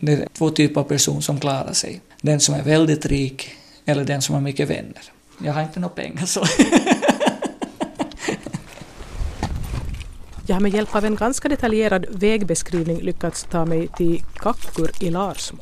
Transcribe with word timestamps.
Det 0.00 0.12
är 0.12 0.28
två 0.32 0.50
typer 0.50 0.80
av 0.80 0.84
personer 0.84 1.20
som 1.20 1.40
klarar 1.40 1.72
sig. 1.72 2.00
Den 2.20 2.40
som 2.40 2.54
är 2.54 2.62
väldigt 2.62 3.06
rik 3.06 3.50
eller 3.84 4.04
den 4.04 4.22
som 4.22 4.34
har 4.34 4.42
mycket 4.42 4.70
vänner. 4.70 5.02
Jag 5.44 5.52
har 5.52 5.62
inte 5.62 5.80
några 5.80 5.94
pengar 5.94 6.26
så. 6.26 6.44
Jag 10.46 10.56
har 10.56 10.60
med 10.60 10.74
hjälp 10.74 10.94
av 10.94 11.04
en 11.04 11.16
ganska 11.16 11.48
detaljerad 11.48 12.06
vägbeskrivning 12.10 13.00
lyckats 13.00 13.46
ta 13.50 13.64
mig 13.64 13.88
till 13.96 14.22
Kakkur 14.36 14.90
i 15.00 15.10
Larsmo. 15.10 15.58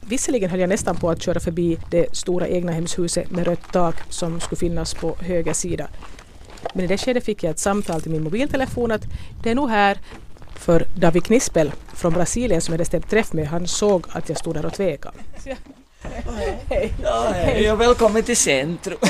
Visserligen 0.00 0.50
höll 0.50 0.60
jag 0.60 0.68
nästan 0.68 0.96
på 0.96 1.10
att 1.10 1.22
köra 1.22 1.40
förbi 1.40 1.78
det 1.90 2.16
stora 2.16 2.46
egnahemshuset 2.46 3.30
med 3.30 3.46
rött 3.46 3.72
tak 3.72 3.96
som 4.08 4.40
skulle 4.40 4.58
finnas 4.58 4.94
på 4.94 5.16
höger 5.20 5.52
sida. 5.52 5.88
Men 6.74 6.84
i 6.84 6.88
det 6.88 6.98
skedet 6.98 7.24
fick 7.24 7.42
jag 7.42 7.50
ett 7.50 7.58
samtal 7.58 8.02
till 8.02 8.10
min 8.10 8.22
mobiltelefon 8.22 8.90
att 8.90 9.02
det 9.42 9.50
är 9.50 9.54
nog 9.54 9.70
här 9.70 9.98
för 10.58 10.86
David 10.94 11.24
Knispel 11.24 11.72
från 11.94 12.12
Brasilien 12.12 12.60
som 12.60 12.72
jag 12.72 12.78
hade 12.78 12.84
stämt 12.84 13.10
träff 13.10 13.32
med, 13.32 13.46
han 13.46 13.66
såg 13.66 14.06
att 14.08 14.28
jag 14.28 14.38
stod 14.38 14.54
där 14.54 14.66
och 14.66 14.72
tvekade. 14.72 15.16
Hej. 16.68 16.92
Ja, 17.02 17.30
hej 17.34 17.72
och 17.72 17.80
välkommen 17.80 18.22
till 18.22 18.36
centrum. 18.36 18.98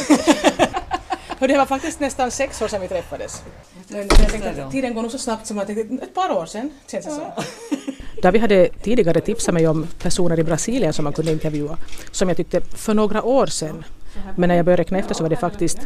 Och 1.38 1.48
det 1.48 1.56
var 1.56 1.66
faktiskt 1.66 2.00
nästan 2.00 2.30
sex 2.30 2.62
år 2.62 2.68
sedan 2.68 2.80
vi 2.80 2.88
träffades. 2.88 3.42
Jag 3.88 4.08
tänkte 4.08 4.64
att 4.64 4.72
tiden 4.72 4.94
går 4.94 5.02
nog 5.02 5.10
så 5.10 5.18
snabbt 5.18 5.46
som 5.46 5.58
att 5.58 5.70
ett 5.70 6.14
par 6.14 6.30
år 6.30 6.46
sedan 6.46 6.70
känns 6.90 7.04
det 7.04 7.10
som. 7.10 7.24
David 8.22 8.40
hade 8.40 8.68
tidigare 8.82 9.20
tipsat 9.20 9.54
mig 9.54 9.68
om 9.68 9.86
personer 10.02 10.38
i 10.38 10.44
Brasilien 10.44 10.92
som 10.92 11.04
man 11.04 11.12
kunde 11.12 11.32
intervjua, 11.32 11.76
som 12.10 12.28
jag 12.28 12.36
tyckte 12.36 12.60
för 12.60 12.94
några 12.94 13.22
år 13.22 13.46
sedan. 13.46 13.84
Men 14.36 14.48
när 14.48 14.56
jag 14.56 14.64
började 14.64 14.80
räkna 14.82 14.98
efter 14.98 15.14
så 15.14 15.22
var 15.22 15.30
det 15.30 15.36
faktiskt 15.36 15.78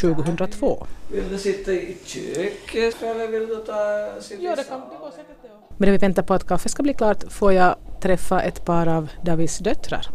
2002. 0.00 0.86
Vill 1.12 1.28
du 1.30 1.38
sitta 1.38 1.72
i 1.72 1.96
köket 2.04 3.02
eller 3.02 3.28
vill 3.28 3.46
du 3.48 3.56
ta 3.56 4.10
sitta 4.20 4.42
Ja, 4.42 4.56
det 4.56 4.64
kan 4.64 4.80
det 4.80 4.96
går 5.00 5.10
säkert 5.10 5.42
det. 5.42 5.48
Medan 5.76 5.92
vi 5.92 5.98
väntar 5.98 6.22
på 6.22 6.34
att 6.34 6.46
kaffet 6.46 6.72
ska 6.72 6.82
bli 6.82 6.94
klart 6.94 7.32
får 7.32 7.52
jag 7.52 7.76
träffa 8.02 8.42
ett 8.42 8.64
par 8.64 8.86
av 8.86 9.08
Davids 9.22 9.58
döttrar. 9.58 10.06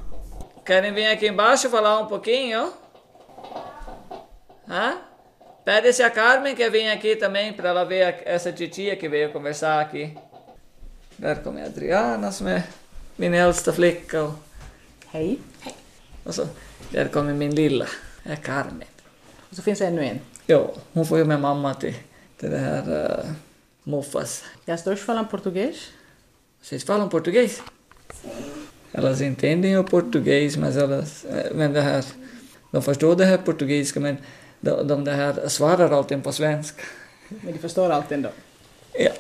Querem 0.66 0.96
vir 0.96 1.12
aqui 1.12 1.28
embaixo 1.28 1.70
falar 1.70 2.02
um 2.02 2.08
pouquinho? 2.09 2.70
Hã? 4.67 4.94
Pede 5.66 5.94
se 5.94 6.04
a 6.04 6.09
Carmen 6.09 6.56
quer 6.56 6.70
vir 6.70 6.92
aqui 6.92 7.16
também 7.16 7.54
para 7.54 7.70
ela 7.70 7.86
ver 7.86 8.23
essa 8.26 8.52
titia 8.52 8.95
que 8.95 9.09
veio 9.09 9.31
conversar 9.34 9.80
aqui. 9.81 10.17
Där 11.17 11.36
kommer 11.36 11.66
Adriana 11.66 12.31
som 12.31 12.48
är 12.48 12.61
min 13.16 13.34
äldsta 13.34 13.72
flicka 13.72 14.23
och, 14.23 14.34
Hej. 15.08 15.39
och 16.23 16.36
så 16.36 16.48
där 16.92 17.08
kommer 17.08 17.34
min 17.34 17.56
lilla, 17.56 17.88
är 18.23 18.36
Carmen. 18.36 18.88
Och 19.54 19.58
så 19.58 19.62
finns 19.62 19.80
det 19.80 19.86
ännu 19.88 20.06
en. 20.06 20.20
Jo, 20.48 20.73
hon 20.94 21.06
får 21.06 21.18
ju 21.18 21.26
med 21.26 21.40
mamma 21.42 21.73
till, 21.73 21.94
till 22.40 22.52
det 22.52 22.58
här 22.58 23.09
uh, 23.09 23.32
Muffas. 23.84 24.44
Jag 24.66 24.80
står 24.80 24.95
falam 24.95 25.28
portugês. 25.28 25.76
Vocês 26.64 26.86
falam 26.86 27.10
português? 27.10 27.62
Elas 28.92 29.22
entendem 29.22 29.78
o 29.80 29.84
português, 29.84 30.58
mas 30.58 30.76
elas... 30.76 31.26
eh, 31.26 31.56
Men 31.56 31.73
det 31.73 31.82
här... 31.82 32.06
De 32.72 32.82
förstår 32.82 33.16
det 33.16 33.26
här 33.26 33.38
portugisiska, 33.38 34.00
men 34.00 34.18
de, 34.60 34.88
de 34.88 35.04
det 35.06 35.12
här 35.12 35.48
svarar 35.48 35.92
alltid 35.92 36.23
på 36.23 36.32
svenska. 36.32 36.82
Men 37.30 37.54
de 37.54 37.60
förstår 37.60 37.90
allt 37.90 38.12
ändå. 38.12 38.30
Ja. 38.94 39.12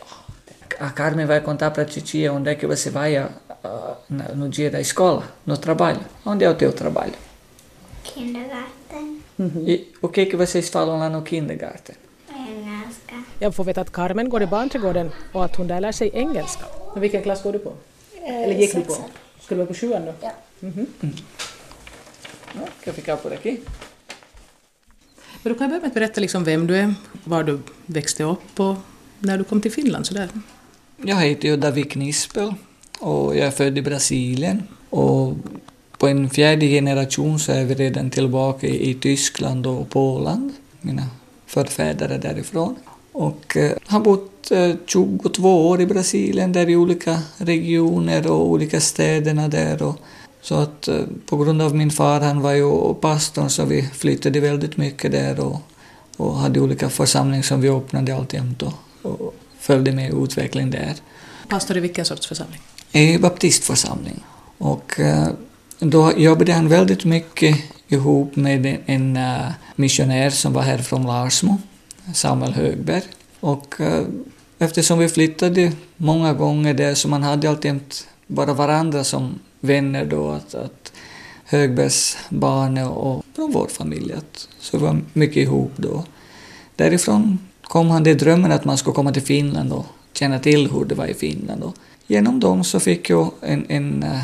A 0.79 0.89
Carmen 0.95 1.27
vai 1.27 1.41
contar 1.41 1.69
para 1.69 1.83
a 1.83 1.85
titia 1.85 2.31
onde 2.31 2.51
é 2.51 2.55
que 2.55 2.67
você 2.67 2.89
vai 2.89 3.25
na- 4.07 4.33
no 4.35 4.47
dia 4.49 4.71
da 4.71 4.79
escola, 4.79 5.23
no 5.43 5.57
trabalho. 5.57 5.99
Onde 6.23 6.45
é 6.45 6.49
o 6.49 6.55
teu 6.55 6.71
trabalho? 6.71 7.13
Kindergarten. 8.03 9.23
E 9.67 9.87
o 10.01 10.07
que 10.07 10.25
que 10.25 10.37
vocês 10.37 10.69
falam 10.69 10.99
lá 10.99 11.09
no 11.09 11.25
kindergarten? 11.25 11.95
Engelska. 12.29 13.23
Jag 13.39 13.55
får 13.55 13.63
veta 13.63 13.81
att 13.81 13.91
Carmen 13.91 14.29
går 14.29 14.43
i 14.43 14.47
barnträdgården 14.47 15.11
och 15.31 15.45
att 15.45 15.55
hon 15.55 15.67
där 15.67 15.81
lär 15.81 15.91
sig 15.91 16.09
engelska. 16.13 16.65
Men 16.93 17.01
vilken 17.01 17.23
klass 17.23 17.43
går 17.43 17.53
du 17.53 17.59
på? 17.59 17.73
Eller 18.25 18.59
gick 18.59 18.75
du 18.75 18.81
på? 18.81 18.93
Ska 18.93 19.55
du 19.55 19.55
vara 19.55 19.67
på 19.67 19.73
sjuan 19.73 20.05
då? 20.05 20.13
Ja. 20.21 20.31
Ja, 22.55 22.67
que 22.83 22.89
eu 22.89 22.93
ficar 22.93 23.15
por 23.15 23.33
aqui? 23.33 23.61
Men 25.43 25.53
du 25.53 25.59
kan 25.59 25.69
börja 25.69 25.81
med 25.81 25.87
att 25.87 25.93
berätta 25.93 26.21
liksom 26.21 26.43
vem 26.43 26.67
du 26.67 26.75
är, 26.77 26.93
var 27.23 27.43
du 27.43 27.59
växte 27.85 28.23
upp 28.23 28.59
och 28.59 28.75
när 29.19 29.37
du 29.37 29.43
kom 29.43 29.61
till 29.61 29.71
Finland 29.71 30.05
sådär. 30.05 30.29
Jag 30.97 31.15
heter 31.15 31.47
ju 31.47 31.57
David 31.57 31.91
Knispel 31.91 32.53
och 32.99 33.35
jag 33.35 33.47
är 33.47 33.51
född 33.51 33.77
i 33.77 33.81
Brasilien. 33.81 34.67
Och 34.89 35.33
på 36.03 36.07
en 36.07 36.29
fjärde 36.29 36.65
generation 36.65 37.39
så 37.39 37.51
är 37.51 37.65
vi 37.65 37.75
redan 37.75 38.09
tillbaka 38.09 38.67
i, 38.67 38.93
Tyskland 38.93 39.67
och 39.67 39.89
Polen. 39.89 40.53
Mina 40.81 41.03
förfäder 41.47 42.09
är 42.09 42.17
därifrån. 42.17 42.75
Och 43.11 43.57
eh, 43.57 43.71
har 43.85 43.99
bott 43.99 44.51
eh, 44.51 44.75
22 44.85 45.69
år 45.69 45.81
i 45.81 45.85
Brasilien, 45.85 46.51
där 46.51 46.69
i 46.69 46.75
olika 46.75 47.21
regioner 47.37 48.31
och 48.31 48.47
olika 48.47 48.81
städerna 48.81 49.47
där. 49.47 49.83
Och, 49.83 49.95
så 50.41 50.55
att 50.55 50.87
eh, 50.87 51.01
på 51.25 51.37
grund 51.37 51.61
av 51.61 51.75
min 51.75 51.91
far, 51.91 52.19
han 52.21 52.41
var 52.41 52.53
ju 52.53 52.93
pastorn, 52.93 53.49
så 53.49 53.65
vi 53.65 53.81
flyttade 53.81 54.39
väldigt 54.39 54.77
mycket 54.77 55.11
där 55.11 55.39
och, 55.39 55.61
och 56.17 56.35
hade 56.35 56.59
olika 56.59 56.89
församlingar 56.89 57.43
som 57.43 57.61
vi 57.61 57.69
öppnade 57.69 58.15
alltjämt 58.15 58.61
och, 58.61 58.73
och 59.01 59.35
följde 59.59 59.91
med 59.91 60.13
utvecklingen 60.13 60.71
där. 60.71 60.93
Pastor 61.49 61.77
i 61.77 61.79
vilken 61.79 62.05
sorts 62.05 62.27
församling? 62.27 62.59
I 62.91 63.17
baptistförsamling. 63.17 64.23
Och 64.57 64.99
eh, 64.99 65.27
då 65.83 66.13
jobbade 66.17 66.53
han 66.53 66.69
väldigt 66.69 67.05
mycket 67.05 67.57
ihop 67.87 68.35
med 68.35 68.77
en, 68.85 69.17
eh, 69.17 69.51
missionär 69.75 70.29
som 70.29 70.53
var 70.53 70.61
här 70.61 70.77
från 70.77 71.03
Larsmo, 71.03 71.57
Samuel 72.13 72.53
Högberg. 72.53 73.03
Och 73.39 73.81
eh, 73.81 74.03
eftersom 74.59 74.99
vi 74.99 75.09
flyttade 75.09 75.71
många 75.97 76.33
gånger 76.33 76.73
där 76.73 76.95
så 76.95 77.07
man 77.07 77.23
hade 77.23 77.49
alltid 77.49 77.79
bara 78.27 78.53
varandra 78.53 79.03
som 79.03 79.39
vänner 79.59 80.05
då, 80.05 80.29
att, 80.29 80.55
att 80.55 80.91
Högbergs 81.45 82.17
barn 82.29 82.77
och 82.77 83.25
från 83.35 83.51
vår 83.51 83.67
familj, 83.67 84.13
att, 84.13 84.47
så 84.59 84.77
vi 84.77 84.83
var 84.83 85.01
mycket 85.13 85.37
ihop 85.37 85.71
då. 85.75 86.03
Därifrån 86.75 87.39
kom 87.63 87.89
han 87.89 88.03
till 88.03 88.17
drömmen 88.17 88.51
att 88.51 88.65
man 88.65 88.77
skulle 88.77 88.93
komma 88.93 89.11
till 89.11 89.21
Finland 89.21 89.73
och 89.73 89.85
känna 90.13 90.39
till 90.39 90.71
hur 90.71 90.85
det 90.85 90.95
var 90.95 91.05
i 91.05 91.13
Finland. 91.13 91.63
Och 91.63 91.75
genom 92.07 92.39
dem 92.39 92.63
så 92.63 92.79
fick 92.79 93.09
jag 93.09 93.31
en, 93.41 93.65
en 93.69 94.03
eh, 94.03 94.21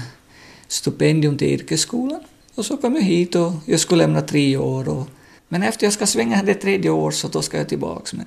stipendium 0.69 1.37
till 1.37 1.47
yrkesskolan. 1.47 2.19
Och 2.55 2.65
så 2.65 2.77
kom 2.77 2.95
jag 2.95 3.01
hit 3.01 3.35
och 3.35 3.51
jag 3.65 3.79
skulle 3.79 4.03
lämna 4.03 4.21
tre 4.21 4.57
år. 4.57 4.89
Och, 4.89 5.07
men 5.47 5.63
efter 5.63 5.85
jag 5.85 5.93
ska 5.93 6.07
svänga 6.07 6.43
det 6.43 6.53
tredje 6.53 6.89
år 6.91 7.11
så 7.11 7.27
då 7.27 7.41
ska 7.41 7.57
jag 7.57 7.69
tillbaks. 7.69 8.13
Men 8.13 8.25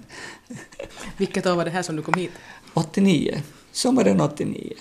Vilket 1.17 1.47
år 1.47 1.57
var 1.57 1.65
det 1.65 1.71
här 1.71 1.83
som 1.83 1.97
du 1.97 2.03
kom 2.03 2.15
hit? 2.15 2.31
89, 2.75 3.43
sommaren 3.73 4.21
89. 4.21 4.73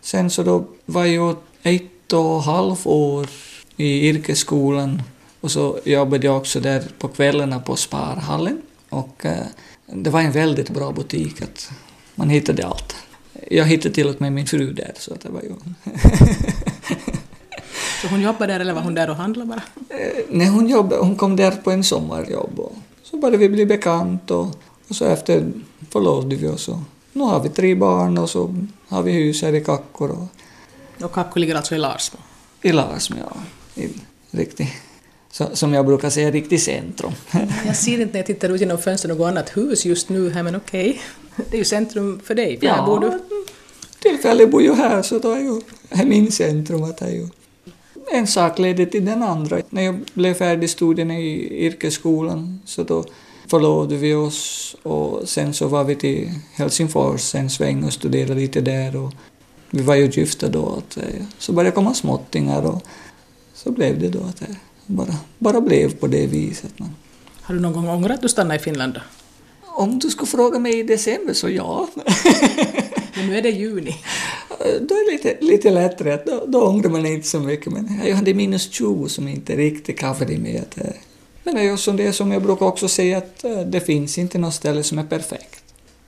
Sen 0.00 0.30
så 0.30 0.42
då 0.42 0.66
var 0.86 1.04
jag 1.04 1.36
ett 1.62 2.12
och 2.12 2.38
ett 2.38 2.44
halvt 2.44 2.86
år 2.86 3.28
i 3.76 4.08
yrkesskolan 4.08 5.02
och 5.40 5.50
så 5.50 5.78
jobbade 5.84 6.26
jag 6.26 6.36
också 6.36 6.60
där 6.60 6.84
på 6.98 7.08
kvällarna 7.08 7.60
på 7.60 7.76
Sparhallen. 7.76 8.62
Och 8.88 9.26
eh, 9.26 9.46
det 9.86 10.10
var 10.10 10.20
en 10.20 10.32
väldigt 10.32 10.70
bra 10.70 10.92
butik, 10.92 11.42
att 11.42 11.70
man 12.14 12.30
hittade 12.30 12.66
allt. 12.66 12.96
Jag 13.50 13.64
hittade 13.64 13.94
till 13.94 14.08
och 14.08 14.20
med 14.20 14.32
min 14.32 14.46
fru 14.46 14.72
där, 14.72 14.92
så 14.96 15.14
det 15.22 15.28
var 15.28 15.42
ju... 15.42 15.54
Så 18.00 18.08
hon 18.08 18.20
jobbade 18.20 18.52
där 18.52 18.60
eller 18.60 18.72
var 18.74 18.82
hon 18.82 18.94
där 18.94 19.10
och 19.10 19.16
handlade 19.16 19.48
bara? 19.48 19.62
Eh, 19.98 20.24
Nej, 20.28 20.46
hon, 20.48 20.68
jobbade, 20.68 21.02
hon 21.02 21.16
kom 21.16 21.36
där 21.36 21.50
på 21.50 21.70
en 21.70 21.84
sommarjobb 21.84 22.58
och 22.60 22.72
så 23.02 23.16
började 23.16 23.36
vi 23.36 23.48
bli 23.48 23.66
bekant 23.66 24.30
och, 24.30 24.46
och 24.88 24.96
så 24.96 25.04
efter 25.04 25.52
förlovade 25.90 26.36
vi 26.36 26.48
oss 26.48 26.68
och 26.68 26.78
nu 27.12 27.22
har 27.24 27.40
vi 27.40 27.48
tre 27.48 27.74
barn 27.74 28.18
och 28.18 28.30
så 28.30 28.54
har 28.88 29.02
vi 29.02 29.12
hus 29.12 29.42
här 29.42 29.54
i 29.54 29.64
Kakkor 29.64 30.10
och 30.10 31.04
Och 31.04 31.12
Kakko 31.12 31.38
ligger 31.38 31.54
alltså 31.54 31.74
i 31.74 31.78
Larsmo. 31.78 32.18
i 32.62 32.72
Larsmo, 32.72 33.16
ja. 33.20 33.36
I 33.82 33.88
riktigt, 34.30 34.68
så, 35.30 35.46
som 35.52 35.74
jag 35.74 35.86
brukar 35.86 36.10
säga, 36.10 36.30
riktigt 36.30 36.62
centrum. 36.62 37.12
Jag 37.66 37.76
ser 37.76 38.00
inte 38.00 38.12
när 38.12 38.18
jag 38.18 38.26
tittar 38.26 38.48
ut 38.48 38.60
genom 38.60 38.78
fönstret 38.78 39.18
något 39.18 39.28
annat 39.28 39.56
hus 39.56 39.86
just 39.86 40.08
nu 40.08 40.30
här 40.30 40.42
men 40.42 40.56
okej. 40.56 41.00
Det 41.50 41.56
är 41.56 41.58
ju 41.58 41.64
centrum 41.64 42.20
för 42.24 42.34
dig, 42.34 42.60
för 42.60 42.66
här 42.66 42.86
bor 42.86 43.00
du. 43.00 43.20
tillfället 44.00 44.50
bor 44.50 44.62
ju 44.62 44.74
här 44.74 45.02
så 45.02 45.18
då 45.18 45.32
är 45.32 45.40
ju 45.40 45.60
min 46.04 46.32
centrum 46.32 46.82
att 46.82 47.00
ju 47.00 47.28
en 48.12 48.26
sak 48.26 48.58
ledde 48.58 48.86
till 48.86 49.04
den 49.04 49.22
andra. 49.22 49.60
När 49.70 49.82
jag 49.82 50.00
blev 50.14 50.34
färdig 50.34 50.70
studierna 50.70 51.18
i 51.18 51.64
yrkesskolan 51.66 52.60
så 52.64 52.82
då 52.82 53.04
förlovade 53.46 53.96
vi 53.96 54.14
oss 54.14 54.76
och 54.82 55.28
sen 55.28 55.54
så 55.54 55.68
var 55.68 55.84
vi 55.84 55.96
till 55.96 56.30
Helsingfors 56.52 57.34
en 57.34 57.50
sväng 57.50 57.84
och 57.84 57.92
studerade 57.92 58.34
lite 58.34 58.60
där 58.60 58.96
och 58.96 59.12
vi 59.70 59.82
var 59.82 59.94
ju 59.94 60.10
gifta 60.10 60.48
då. 60.48 60.74
Att, 60.78 60.96
eh, 60.96 61.24
så 61.38 61.52
började 61.52 61.74
komma 61.74 61.94
småttingar 61.94 62.62
och 62.62 62.82
så 63.54 63.70
blev 63.70 64.00
det 64.00 64.08
då 64.08 64.18
att 64.24 64.40
det 64.40 64.56
bara, 64.86 65.14
bara 65.38 65.60
blev 65.60 65.94
på 65.94 66.06
det 66.06 66.26
viset. 66.26 66.72
Men 66.76 66.94
Har 67.42 67.54
du 67.54 67.60
någon 67.60 67.72
gång 67.72 67.88
ångrat 67.88 68.14
att 68.14 68.22
du 68.22 68.28
stannade 68.28 68.60
i 68.60 68.62
Finland 68.62 68.94
då? 68.94 69.00
om 69.80 69.98
du 69.98 70.10
skulle 70.10 70.26
fråga 70.26 70.58
mig 70.58 70.78
i 70.78 70.82
december 70.82 71.34
så 71.34 71.48
ja. 71.48 71.88
Men 73.14 73.26
nu 73.26 73.38
är 73.38 73.42
det 73.42 73.50
juni. 73.50 73.96
Då 74.64 74.94
är 74.94 75.06
det 75.06 75.12
lite, 75.12 75.44
lite 75.44 75.70
lättare, 75.70 76.18
då, 76.26 76.44
då 76.46 76.66
ångrar 76.66 76.90
man 76.90 77.06
inte 77.06 77.28
så 77.28 77.40
mycket. 77.40 77.72
Men 77.72 78.00
jag 78.04 78.16
hade 78.16 78.34
minus 78.34 78.70
20 78.70 79.08
som 79.08 79.28
inte 79.28 79.56
riktigt 79.56 79.98
kaffade 79.98 80.38
med. 80.38 80.64
Eh, 80.76 80.92
men 81.44 81.54
det 81.54 81.60
är 81.60 81.64
ju 81.64 81.76
som 81.76 81.96
det 81.96 82.12
som 82.12 82.32
jag 82.32 82.42
brukar 82.42 82.66
också 82.66 82.88
säga 82.88 83.18
att 83.18 83.44
eh, 83.44 83.60
det 83.60 83.80
finns 83.80 84.18
inte 84.18 84.38
något 84.38 84.54
ställe 84.54 84.82
som 84.82 84.98
är 84.98 85.04
perfekt. 85.04 85.64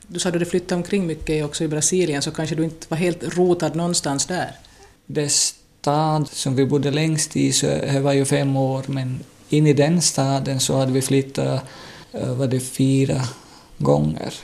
Du 0.07 0.19
sa 0.19 0.29
att 0.29 0.39
du 0.39 0.45
flyttade 0.45 0.75
omkring 0.75 1.07
mycket 1.07 1.45
också 1.45 1.65
i 1.65 1.69
Brasilien, 1.69 2.23
så 2.23 2.31
kanske 2.31 2.55
du 2.55 2.65
inte 2.65 2.87
var 2.89 2.97
helt 2.97 3.37
rotad 3.37 3.77
någonstans 3.77 4.27
där? 4.27 4.57
Det 5.07 5.33
stad 5.33 6.29
som 6.29 6.57
vi 6.57 6.67
bodde 6.67 6.91
längst 6.91 7.37
i, 7.37 7.53
så 7.53 7.67
var 8.01 8.13
ju 8.13 8.25
fem 8.25 8.57
år, 8.57 8.85
men 8.87 9.21
in 9.49 9.67
i 9.67 9.73
den 9.73 10.03
staden 10.03 10.61
så 10.61 10.77
hade 10.77 10.93
vi 10.93 11.03
flyttat, 11.03 11.61
eh, 12.13 12.35
var 12.35 12.47
det 12.47 12.61
fyra 12.61 13.21
gånger. 13.79 14.35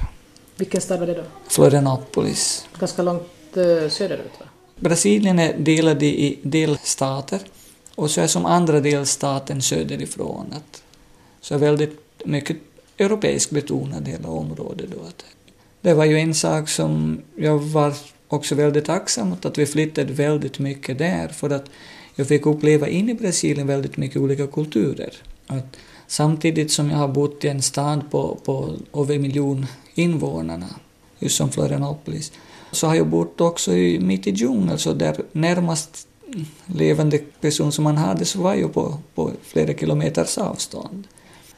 Vilken 0.57 0.81
stad 0.81 1.01
var 1.01 1.07
det 1.07 1.15
då? 1.15 1.25
Florianopolis. 1.49 2.67
Ganska 2.79 3.03
långt 3.03 3.23
Eh, 3.57 3.89
söderut 3.89 4.33
va? 4.41 4.47
Brasilien 4.77 5.39
är 5.39 5.59
delad 5.59 6.03
i 6.03 6.39
delstater 6.43 7.41
och 7.95 8.11
så 8.11 8.21
är 8.21 8.27
som 8.27 8.47
andra 8.47 8.81
delstaten 8.81 9.63
söderifrån. 9.63 10.47
Att, 10.53 10.83
så 11.41 11.55
är 11.55 11.59
väldigt 11.59 12.01
mycket 12.25 12.57
europeiskt 12.99 13.51
betonat 13.51 14.09
hela 14.09 14.29
området 14.29 14.87
då. 14.91 14.99
Det 15.81 15.95
var 15.95 16.05
ju 16.05 16.19
en 16.19 16.35
sak 16.35 16.69
som 16.69 17.21
jag 17.37 17.59
var 17.59 17.95
också 18.29 18.55
väldigt 18.55 18.85
tacksam 18.85 19.33
åt, 19.33 19.45
att 19.45 19.59
vi 19.59 19.67
flyttade 19.67 20.13
väldigt 20.13 20.59
mycket 20.59 20.99
där 20.99 21.29
för 21.29 21.51
att 21.51 21.71
jag 22.15 22.29
fick 22.29 22.47
uppleva 22.47 22.89
in 22.89 23.09
i 23.09 23.15
Brasilien 23.15 23.67
väldigt 23.67 23.97
mycket 23.97 24.17
olika 24.17 24.47
kulturer. 24.47 25.13
Att 25.47 25.77
samtidigt 26.07 26.73
som 26.73 26.91
jag 26.91 26.99
har 26.99 27.09
bott 27.09 27.45
i 27.45 27.49
en 27.49 27.63
stad 27.63 28.11
på, 28.11 28.39
på 28.45 28.75
över 28.95 29.15
en 29.15 29.23
miljon 29.23 29.67
invånarna, 29.95 30.69
just 31.19 31.37
som 31.37 31.51
Florianopolis, 31.51 32.33
så 32.73 32.87
har 32.87 32.95
jag 32.95 33.07
bott 33.07 33.41
också 33.41 33.73
i, 33.75 34.01
mitt 34.01 34.27
i 34.27 34.31
djungeln, 34.31 34.79
så 34.79 34.93
där 34.93 35.17
närmast 35.33 36.09
levande 36.67 37.19
person 37.41 37.73
som 37.73 37.85
man 37.85 37.97
hade 37.97 38.25
så 38.25 38.43
var 38.43 38.55
ju 38.55 38.69
på, 38.69 38.99
på 39.15 39.31
flera 39.43 39.75
kilometers 39.75 40.39
avstånd. 40.39 41.07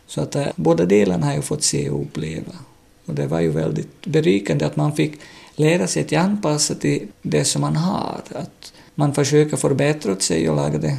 Så 0.06 0.20
att 0.20 0.36
eh, 0.36 0.46
båda 0.56 0.84
delarna 0.84 1.26
har 1.26 1.34
jag 1.34 1.44
fått 1.44 1.62
se 1.62 1.90
och 1.90 2.02
uppleva. 2.02 2.52
Och 3.06 3.14
det 3.14 3.26
var 3.26 3.40
ju 3.40 3.48
väldigt 3.48 4.06
berikande 4.06 4.64
att 4.66 4.76
man 4.76 4.96
fick 4.96 5.20
lära 5.56 5.86
sig 5.86 6.04
att 6.04 6.12
anpassa 6.12 6.74
till 6.74 7.08
det 7.22 7.44
som 7.44 7.60
man 7.60 7.76
har. 7.76 8.20
Att 8.34 8.72
man 8.94 9.14
försöker 9.14 9.56
förbättra 9.56 10.16
sig 10.16 10.50
och 10.50 10.56
laga 10.56 10.78
det 10.78 10.96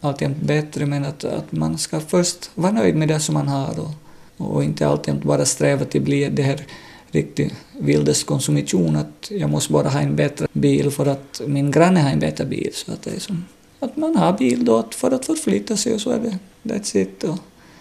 alltjämt 0.00 0.42
bättre, 0.42 0.86
men 0.86 1.04
att, 1.04 1.24
att 1.24 1.52
man 1.52 1.78
ska 1.78 2.00
först 2.00 2.50
vara 2.54 2.72
nöjd 2.72 2.96
med 2.96 3.08
det 3.08 3.20
som 3.20 3.34
man 3.34 3.48
har 3.48 3.80
och, 3.80 3.90
och 4.36 4.64
inte 4.64 4.88
alltid 4.88 5.14
bara 5.14 5.44
sträva 5.44 5.84
till 5.84 6.00
att 6.00 6.04
bli 6.04 6.28
det 6.30 6.42
här 6.42 6.66
riktig 7.14 7.54
vildeskonsumtion, 7.78 8.96
att 8.96 9.30
jag 9.30 9.50
måste 9.50 9.72
bara 9.72 9.88
ha 9.88 10.00
en 10.00 10.16
bättre 10.16 10.46
bil 10.52 10.90
för 10.90 11.06
att 11.06 11.40
min 11.46 11.70
granne 11.70 12.00
har 12.00 12.10
en 12.10 12.20
bättre 12.20 12.44
bil. 12.44 12.70
Så 12.72 12.92
att 12.92 13.02
det 13.02 13.10
är 13.10 13.20
som 13.20 13.44
att 13.80 13.96
man 13.96 14.16
har 14.16 14.32
bil 14.32 14.64
då 14.64 14.84
för 14.90 15.10
att 15.10 15.26
förflytta 15.26 15.76
sig 15.76 15.94
och 15.94 16.00
så 16.00 16.10
är 16.10 16.18
det, 16.18 16.38
that's 16.74 16.96
it. 16.96 17.24
Och 17.24 17.38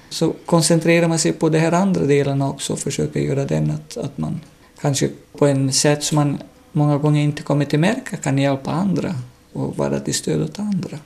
så 0.09 0.33
koncentrerar 0.45 1.07
man 1.07 1.19
sig 1.19 1.33
på 1.33 1.49
de 1.49 1.59
här 1.59 1.71
andra 1.71 2.05
delarna 2.05 2.49
också 2.49 2.73
och 2.73 2.79
försöker 2.79 3.19
göra 3.19 3.45
den 3.45 3.71
att, 3.71 3.97
att 3.97 4.17
man 4.17 4.39
kanske 4.81 5.09
på 5.37 5.47
en 5.47 5.73
sätt 5.73 6.03
som 6.03 6.15
man 6.15 6.37
många 6.71 6.97
gånger 6.97 7.21
inte 7.21 7.43
kommer 7.43 7.65
till 7.65 7.79
märka 7.79 8.17
kan 8.17 8.37
hjälpa 8.37 8.71
andra 8.71 9.15
och 9.53 9.77
vara 9.77 9.99
till 9.99 10.13
stöd 10.13 10.41
åt 10.41 10.59
andra. 10.59 10.99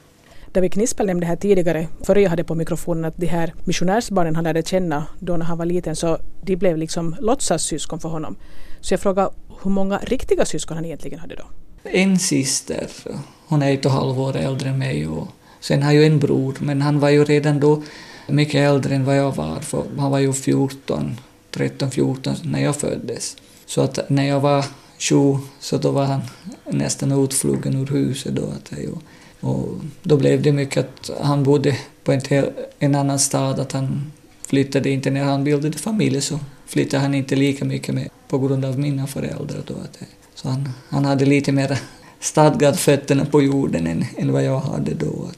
David 0.51 0.73
Knispel 0.73 1.05
nämnde 1.05 1.25
här 1.25 1.35
tidigare, 1.35 1.87
före 2.01 2.21
jag 2.21 2.29
hade 2.29 2.43
på 2.43 2.55
mikrofonen, 2.55 3.05
att 3.05 3.17
de 3.17 3.25
här 3.25 3.53
missionärsbarnen 3.63 4.35
han 4.35 4.43
lärde 4.43 4.63
känna 4.63 5.07
då 5.19 5.37
när 5.37 5.45
han 5.45 5.57
var 5.57 5.65
liten, 5.65 5.95
så 5.95 6.17
de 6.41 6.55
blev 6.55 6.77
liksom 6.77 7.15
låtsassyskon 7.19 7.99
för 7.99 8.09
honom. 8.09 8.35
Så 8.81 8.93
jag 8.93 9.01
frågade 9.01 9.29
hur 9.63 9.71
många 9.71 9.97
riktiga 9.97 10.45
syskon 10.45 10.77
han 10.77 10.85
egentligen 10.85 11.19
hade 11.19 11.35
då? 11.35 11.43
En 11.83 12.19
syster, 12.19 12.87
hon 13.47 13.61
är 13.61 13.73
ett 13.73 13.85
och 13.85 13.91
ett 13.91 13.97
halvt 13.97 14.17
år 14.17 14.35
äldre 14.35 14.69
än 14.69 14.77
mig 14.77 15.07
och 15.07 15.27
sen 15.59 15.83
har 15.83 15.91
jag 15.91 16.05
en 16.05 16.19
bror, 16.19 16.57
men 16.59 16.81
han 16.81 16.99
var 16.99 17.09
ju 17.09 17.23
redan 17.23 17.59
då 17.59 17.83
mycket 18.27 18.55
äldre 18.55 18.95
än 18.95 19.05
vad 19.05 19.17
jag 19.17 19.35
var, 19.35 19.59
för 19.59 19.83
han 19.97 20.11
var 20.11 20.19
ju 20.19 20.33
14, 20.33 21.17
13, 21.51 21.91
14 21.91 22.35
när 22.43 22.63
jag 22.63 22.75
föddes. 22.75 23.37
Så 23.65 23.81
att 23.81 24.09
när 24.09 24.27
jag 24.27 24.39
var 24.39 24.65
sju 24.99 25.37
så 25.59 25.77
då 25.77 25.91
var 25.91 26.05
han 26.05 26.21
nästan 26.65 27.23
utflugen 27.23 27.75
ur 27.75 27.87
huset 27.87 28.35
då. 28.35 28.41
Att 28.41 28.71
jag, 28.71 28.97
och 29.39 29.67
då 30.03 30.17
blev 30.17 30.41
det 30.41 30.51
mycket 30.51 30.85
att 30.85 31.09
han 31.21 31.43
bodde 31.43 31.77
på 32.03 32.11
en, 32.11 32.21
en 32.79 32.95
annan 32.95 33.19
stad, 33.19 33.59
att 33.59 33.71
han 33.71 34.11
flyttade 34.47 34.89
inte 34.89 35.09
när 35.09 35.23
han 35.23 35.43
bildade 35.43 35.77
familj 35.77 36.21
så 36.21 36.39
flyttade 36.65 37.03
han 37.03 37.15
inte 37.15 37.35
lika 37.35 37.65
mycket 37.65 37.95
med 37.95 38.09
på 38.27 38.39
grund 38.39 38.65
av 38.65 38.79
mina 38.79 39.07
föräldrar 39.07 39.63
då. 39.67 39.75
Så 40.35 40.49
han, 40.49 40.69
han 40.89 41.05
hade 41.05 41.25
lite 41.25 41.51
mer 41.51 41.79
stadgat 42.19 42.79
fötterna 42.79 43.25
på 43.25 43.41
jorden 43.41 43.87
än, 43.87 44.05
än 44.17 44.31
vad 44.31 44.43
jag 44.43 44.59
hade 44.59 44.93
då. 44.93 45.31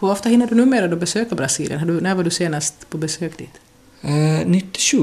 Hur 0.00 0.10
ofta 0.10 0.28
hinner 0.28 0.46
du 0.46 0.54
numera 0.54 0.88
då 0.88 0.96
besöka 0.96 1.34
Brasilien? 1.34 1.86
Du, 1.86 2.00
när 2.00 2.14
var 2.14 2.24
du 2.24 2.30
senast 2.30 2.90
på 2.90 2.98
besök 2.98 3.38
dit? 3.38 3.60
Eh, 4.02 4.46
97. 4.46 4.98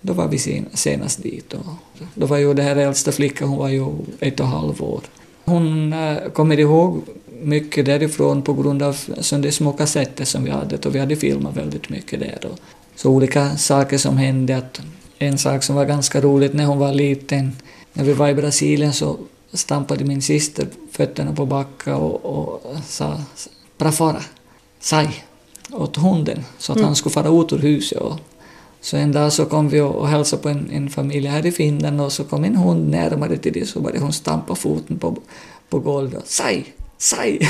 Då 0.00 0.12
var 0.12 0.28
vi 0.28 0.64
senast 0.74 1.22
dit. 1.22 1.54
Och 1.54 1.66
då 2.14 2.26
var 2.26 2.36
ju 2.36 2.54
det 2.54 2.62
här 2.62 2.76
äldsta 2.76 3.12
flickan, 3.12 3.48
hon 3.48 3.58
var 3.58 3.68
ju 3.68 3.82
ett 4.20 4.40
och 4.40 4.46
ett 4.46 4.52
halvt 4.52 4.80
år. 4.80 5.00
Hon 5.44 5.92
äh, 5.92 6.28
kommer 6.28 6.60
ihåg 6.60 7.02
mycket 7.40 7.86
därifrån 7.86 8.42
på 8.42 8.52
grund 8.52 8.82
av 8.82 8.96
de 9.30 9.52
små 9.52 9.72
kassetter 9.72 10.24
som 10.24 10.44
vi 10.44 10.50
hade, 10.50 10.76
och 10.76 10.94
vi 10.94 10.98
hade 10.98 11.16
filmat 11.16 11.56
väldigt 11.56 11.88
mycket 11.88 12.20
där. 12.20 12.50
Och 12.52 12.58
så 12.94 13.10
olika 13.10 13.56
saker 13.56 13.98
som 13.98 14.16
hände. 14.16 14.56
Att 14.56 14.80
en 15.18 15.38
sak 15.38 15.62
som 15.62 15.76
var 15.76 15.84
ganska 15.84 16.20
roligt 16.20 16.54
när 16.54 16.64
hon 16.64 16.78
var 16.78 16.92
liten, 16.92 17.56
när 17.92 18.04
vi 18.04 18.12
var 18.12 18.28
i 18.28 18.34
Brasilien 18.34 18.92
så 18.92 19.16
stampade 19.52 20.04
min 20.04 20.22
syster 20.22 20.66
fötterna 20.92 21.34
på 21.34 21.46
backa 21.46 21.96
och, 21.96 22.24
och 22.24 22.62
sa 22.86 23.20
”Pra 23.78 23.92
fara”, 23.92 24.22
sai, 24.80 25.08
åt 25.72 25.96
hunden, 25.96 26.44
så 26.58 26.72
att 26.72 26.76
mm. 26.76 26.86
han 26.86 26.96
skulle 26.96 27.12
fara 27.12 27.42
ut 27.42 27.52
ur 27.52 27.58
huset. 27.58 27.98
Och 27.98 28.16
så 28.80 28.96
en 28.96 29.12
dag 29.12 29.32
så 29.32 29.44
kom 29.44 29.68
vi 29.68 29.80
och 29.80 30.08
hälsade 30.08 30.42
på 30.42 30.48
en, 30.48 30.70
en 30.70 30.90
familj 30.90 31.26
här 31.26 31.46
i 31.46 31.52
Finland 31.52 32.00
och 32.00 32.12
så 32.12 32.24
kom 32.24 32.44
en 32.44 32.56
hund 32.56 32.90
närmare 32.90 33.36
till 33.36 33.52
det 33.52 33.68
så 33.68 33.80
började 33.80 34.00
hon 34.00 34.12
stampa 34.12 34.54
foten 34.54 34.98
på, 34.98 35.16
på 35.68 35.78
golvet. 35.78 36.28
Sai! 36.28 36.64
Sai! 36.98 37.38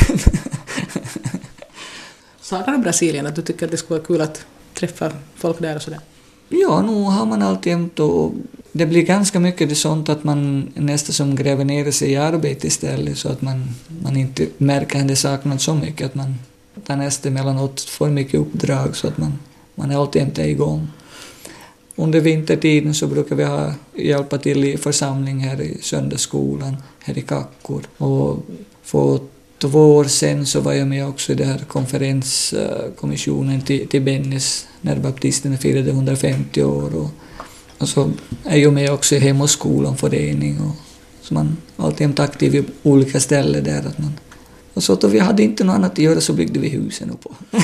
Saknar 2.40 2.76
du 2.76 2.82
Brasilien? 2.82 3.26
Att 3.26 3.36
du 3.36 3.42
tycker 3.42 3.64
att 3.64 3.70
det 3.70 3.76
skulle 3.76 3.98
vara 3.98 4.06
kul 4.06 4.20
att 4.20 4.46
träffa 4.74 5.12
folk 5.36 5.58
där 5.58 5.76
och 5.76 5.82
sådär? 5.82 6.00
Ja, 6.48 6.82
nu 6.82 7.02
har 7.02 7.26
man 7.26 7.42
alltid 7.42 8.00
och 8.00 8.32
det 8.72 8.86
blir 8.86 9.02
ganska 9.02 9.40
mycket 9.40 9.68
det 9.68 9.74
sånt 9.74 10.08
att 10.08 10.24
man 10.24 10.72
nästan 10.74 11.12
som 11.12 11.36
gräver 11.36 11.64
ner 11.64 11.90
sig 11.90 12.10
i 12.10 12.16
arbete 12.16 12.66
istället 12.66 13.18
så 13.18 13.28
att 13.28 13.42
man, 13.42 13.74
man 14.02 14.16
inte 14.16 14.46
märker 14.58 15.00
att 15.00 15.08
det 15.08 15.16
saknas 15.16 15.62
så 15.62 15.74
mycket 15.74 16.06
att 16.06 16.14
man 16.14 16.34
tar 16.86 16.96
nästan 16.96 17.32
emellanåt 17.32 17.80
får 17.80 18.08
mycket 18.08 18.40
uppdrag 18.40 18.96
så 18.96 19.08
att 19.08 19.18
man, 19.18 19.38
man 19.74 19.90
alltid 19.90 20.22
inte 20.22 20.42
är 20.42 20.48
igång. 20.48 20.88
Under 21.96 22.20
vintertiden 22.20 22.94
så 22.94 23.06
brukar 23.06 23.36
vi 23.36 23.44
ha, 23.44 23.74
hjälpa 23.94 24.38
till 24.38 24.64
i 24.64 24.76
församling 24.76 25.38
här 25.40 25.60
i 25.60 25.78
söndagsskolan, 25.82 26.76
här 26.98 27.18
i 27.18 27.22
Kackor. 27.22 27.82
Och 27.96 28.38
för 28.82 29.20
två 29.58 29.96
år 29.96 30.04
sedan 30.04 30.46
så 30.46 30.60
var 30.60 30.72
jag 30.72 30.88
med 30.88 31.08
också 31.08 31.32
i 31.32 31.34
den 31.34 31.48
här 31.48 31.58
konferenskommissionen 31.58 33.60
till, 33.60 33.88
till 33.88 34.02
Bennis 34.02 34.66
när 34.80 34.96
baptisterna 34.96 35.56
firade 35.56 35.90
150 35.90 36.62
år. 36.62 36.96
Och, 36.96 37.10
och 37.78 37.88
så 37.88 38.10
är 38.44 38.56
jag 38.56 38.72
med 38.72 38.92
också 38.92 39.14
i 39.14 39.18
Hem 39.18 39.40
och 39.40 39.50
skolan 39.50 39.96
förening 39.96 40.60
och 40.60 40.74
så 41.22 41.34
man 41.34 41.56
är 41.76 41.84
alltid 41.84 42.20
aktiv 42.20 42.54
i 42.54 42.64
olika 42.82 43.20
ställen 43.20 43.64
där. 43.64 43.78
Att 43.78 43.98
man, 43.98 44.12
och 44.74 44.82
så 44.82 44.94
då 44.94 45.08
vi 45.08 45.18
hade 45.18 45.42
inte 45.42 45.64
något 45.64 45.74
annat 45.74 45.92
att 45.92 45.98
göra 45.98 46.20
så 46.20 46.32
byggde 46.32 46.60
vi 46.60 46.68
husen 46.68 47.16
på. 47.22 47.34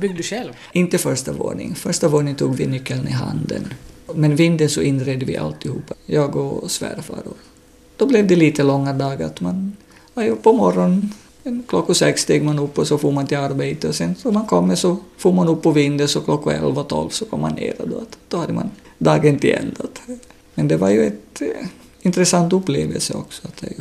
Byggde 0.00 0.16
du 0.16 0.22
själv? 0.22 0.52
Inte 0.72 0.98
första 0.98 1.32
våningen. 1.32 1.74
Första 1.74 2.08
våningen 2.08 2.36
tog 2.36 2.56
vi 2.56 2.66
nyckeln 2.66 3.08
i 3.08 3.10
handen. 3.10 3.74
Men 4.14 4.36
vinden 4.36 4.68
så 4.68 4.82
inredde 4.82 5.26
vi 5.26 5.36
alltihopa, 5.36 5.94
jag 6.06 6.36
och 6.36 6.70
svärfar. 6.70 7.22
Och 7.24 7.36
då 7.96 8.06
blev 8.06 8.26
det 8.26 8.36
lite 8.36 8.62
långa 8.62 8.92
dagar. 8.92 9.26
Att 9.26 9.40
man 9.40 9.76
var 10.16 10.22
ju 10.22 10.36
på 10.36 10.52
morgonen, 10.52 11.12
klockan 11.68 11.94
sex 11.94 12.22
steg 12.22 12.44
man 12.44 12.58
upp 12.58 12.78
och 12.78 12.86
så 12.86 12.98
får 12.98 13.12
man 13.12 13.26
till 13.26 13.36
arbetet 13.36 13.84
och 13.84 13.94
sen 13.94 14.14
så 14.14 14.32
man 14.32 14.46
kommer 14.46 14.74
så 14.74 14.96
får 15.16 15.32
man 15.32 15.48
upp 15.48 15.62
på 15.62 15.70
vinden 15.70 16.08
så 16.08 16.20
klockan 16.20 16.54
elva, 16.54 16.84
tolv 16.84 17.08
så 17.08 17.24
kom 17.24 17.40
man 17.40 17.52
ner 17.52 17.74
och 17.80 17.88
då, 17.88 18.00
då 18.28 18.36
hade 18.36 18.52
man 18.52 18.70
dagen 18.98 19.38
till 19.38 19.54
ända. 19.54 19.84
Men 20.54 20.68
det 20.68 20.76
var 20.76 20.90
ju 20.90 21.06
ett 21.06 21.40
eh, 21.40 21.66
intressant 22.02 22.52
upplevelse 22.52 23.14
också. 23.14 23.48
Att 23.48 23.56
det, 23.60 23.72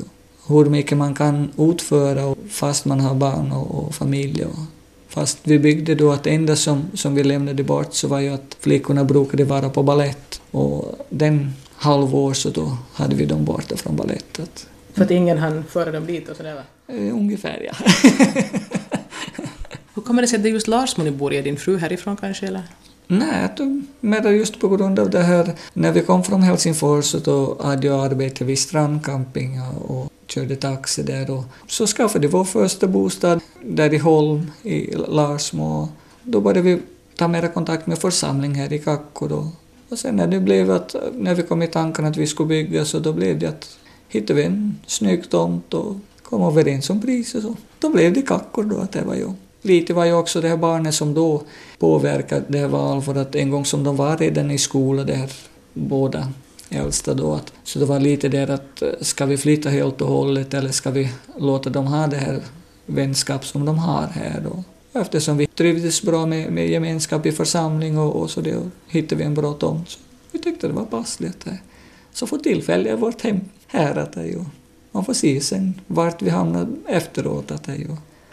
hur 0.48 0.66
mycket 0.66 0.98
man 0.98 1.16
kan 1.16 1.52
utföra 1.58 2.36
fast 2.50 2.86
man 2.86 3.00
har 3.00 3.16
barn 3.16 3.52
och, 3.52 3.86
och 3.86 3.96
familj. 3.96 4.46
Och, 4.46 4.60
fast 5.08 5.38
vi 5.44 5.60
byggde 5.60 5.96
då 5.96 6.12
att 6.12 6.24
det 6.24 6.30
enda 6.30 6.56
som, 6.56 6.84
som 6.94 7.16
vi 7.16 7.24
lämnade 7.24 7.64
bort 7.64 7.94
så 7.94 8.08
var 8.08 8.20
ju 8.20 8.30
att 8.30 8.58
flickorna 8.60 9.04
brukade 9.04 9.44
vara 9.44 9.70
på 9.70 9.84
ballett 9.84 10.42
och 10.52 10.96
den 11.10 11.54
halvår 11.76 12.34
så 12.34 12.50
då 12.50 12.78
hade 12.94 13.16
vi 13.16 13.26
dem 13.26 13.46
borta 13.46 13.78
från 13.78 13.96
ballettet. 13.96 14.68
För 14.96 15.04
att 15.04 15.12
ingen 15.12 15.38
hann 15.38 15.64
föra 15.64 15.92
dem 15.92 16.06
dit 16.08 16.30
och 16.30 16.38
sådär 16.38 16.56
va? 16.56 16.62
Eh, 16.88 17.16
ungefär 17.16 17.62
ja. 17.66 17.74
Hur 19.94 20.02
kommer 20.02 20.22
det 20.22 20.28
sig 20.28 20.38
att 20.38 20.44
det 20.44 20.50
är 20.50 20.54
just 20.54 20.68
Larsmo 20.68 21.04
ni 21.04 21.12
bor 21.12 21.34
i? 21.34 21.38
Är 21.38 21.44
din 21.44 21.58
fru 21.58 21.78
härifrån 21.78 22.18
kanske 22.18 22.48
eller? 22.48 22.64
Nej, 23.08 23.50
men 24.00 24.38
just 24.38 24.60
på 24.60 24.68
grund 24.68 25.00
av 25.00 25.10
det 25.10 25.24
här, 25.24 25.54
när 25.74 25.92
vi 25.92 26.02
kom 26.02 26.24
från 26.24 26.42
Helsingfors 26.42 27.06
så 27.06 27.20
då 27.20 27.58
hade 27.64 27.88
jag 27.88 28.06
arbete 28.06 28.44
vid 28.44 28.60
strandcamping 28.60 29.62
och 29.62 30.12
körde 30.28 30.56
taxi 30.56 31.04
där 31.04 31.32
och 31.32 31.44
så 31.68 31.88
skaffade 31.88 32.28
vi 32.28 32.32
vår 32.32 32.44
första 32.44 32.88
bostad 32.88 33.40
där 33.64 33.94
i 33.94 33.98
Holm 33.98 34.52
i 34.64 34.96
Larsmo. 34.96 35.90
Då 36.24 36.42
började 36.42 36.62
vi 36.62 36.82
ta 37.16 37.28
mera 37.28 37.48
kontakt 37.48 37.88
med 37.88 37.98
församling 37.98 38.56
här 38.56 38.74
i 38.74 38.80
Kakko 38.80 39.28
då. 39.28 39.52
Och 39.90 40.00
sen 40.00 40.16
när 40.16 40.28
det 40.28 40.40
blev 40.40 40.72
att, 40.72 40.96
när 41.14 41.36
vi 41.36 41.44
kom 41.44 41.62
i 41.62 41.68
tanken 41.68 42.06
att 42.06 42.18
vi 42.18 42.28
skulle 42.28 42.50
bygga 42.50 42.86
så 42.86 43.00
då 43.00 43.14
blev 43.14 43.40
det 43.40 43.48
att 43.48 43.78
hittade 44.16 44.40
vi 44.40 44.46
en 44.46 44.80
snygg 44.88 45.30
tomt 45.30 45.74
och 45.74 45.96
kom 46.24 46.42
överens 46.42 46.90
om 46.90 47.02
priset. 47.02 47.42
så. 47.42 47.56
Då 47.80 47.90
blev 47.90 48.14
det 48.14 48.22
kackor 48.22 48.64
då 48.64 48.78
att 48.78 48.92
det 48.92 49.02
var 49.02 49.16
ju 49.16 49.28
lite 49.66 49.94
var 49.94 50.06
ju 50.06 50.14
också 50.14 50.42
det 50.42 50.48
här 50.48 50.58
barnet 50.58 50.94
som 50.94 51.14
då 51.14 51.44
påverkade 51.80 52.46
det 52.48 52.58
här 52.58 52.68
val 52.68 53.02
för 53.02 53.16
att 53.16 53.36
en 53.36 53.52
gång 53.52 53.66
som 53.66 53.84
de 53.84 53.96
var 53.96 54.18
redan 54.18 54.52
i 54.52 54.58
skolan 54.58 55.06
där 55.06 55.32
båda 55.74 56.32
äldsta 56.70 57.14
då 57.14 57.34
att, 57.34 57.54
så 57.64 57.80
det 57.80 57.86
var 57.86 58.00
lite 58.00 58.30
där 58.30 58.50
att 58.50 58.82
eh, 58.82 58.90
ska 59.02 59.26
vi 59.26 59.38
flytta 59.38 59.70
helt 59.70 60.02
och 60.02 60.08
hållet 60.08 60.54
eller 60.54 60.70
ska 60.70 60.92
vi 60.92 61.10
låta 61.38 61.70
dem 61.70 61.88
ha 61.88 62.08
det 62.08 62.18
här 62.18 62.42
vänskap 62.86 63.46
som 63.46 63.66
de 63.66 63.78
har 63.78 64.08
här 64.08 64.44
då. 64.44 64.64
Eftersom 65.00 65.38
vi 65.38 65.48
trivdes 65.48 66.02
bra 66.02 66.26
med, 66.26 66.52
med 66.52 66.70
gemenskap 66.70 67.26
i 67.26 67.32
församling 67.32 67.98
och, 67.98 68.16
och 68.16 68.30
så 68.30 68.42
det 68.42 68.70
hittade 68.88 69.16
vi 69.16 69.24
en 69.24 69.34
bra 69.34 69.54
tomt. 69.54 69.90
Så 69.90 70.00
vi 70.32 70.40
tyckte 70.40 70.68
det 70.68 70.74
var 70.74 70.86
passligt. 70.86 71.48
Eh, 71.48 71.54
så 72.14 72.28
för 72.28 72.38
tillfället 72.38 72.94
är 72.94 72.98
vårt 72.98 73.22
hem 73.22 73.40
här 73.76 73.96
att 73.96 74.14
det 74.14 74.28
ju, 74.28 74.40
man 74.92 75.06
får 75.06 75.14
se 75.14 75.42
sen 75.42 75.74
vart 75.88 76.22
vi 76.22 76.30
hamnar 76.30 76.68
efteråt 76.88 77.52
att 77.52 77.64
det 77.64 77.76
ju. 77.76 77.88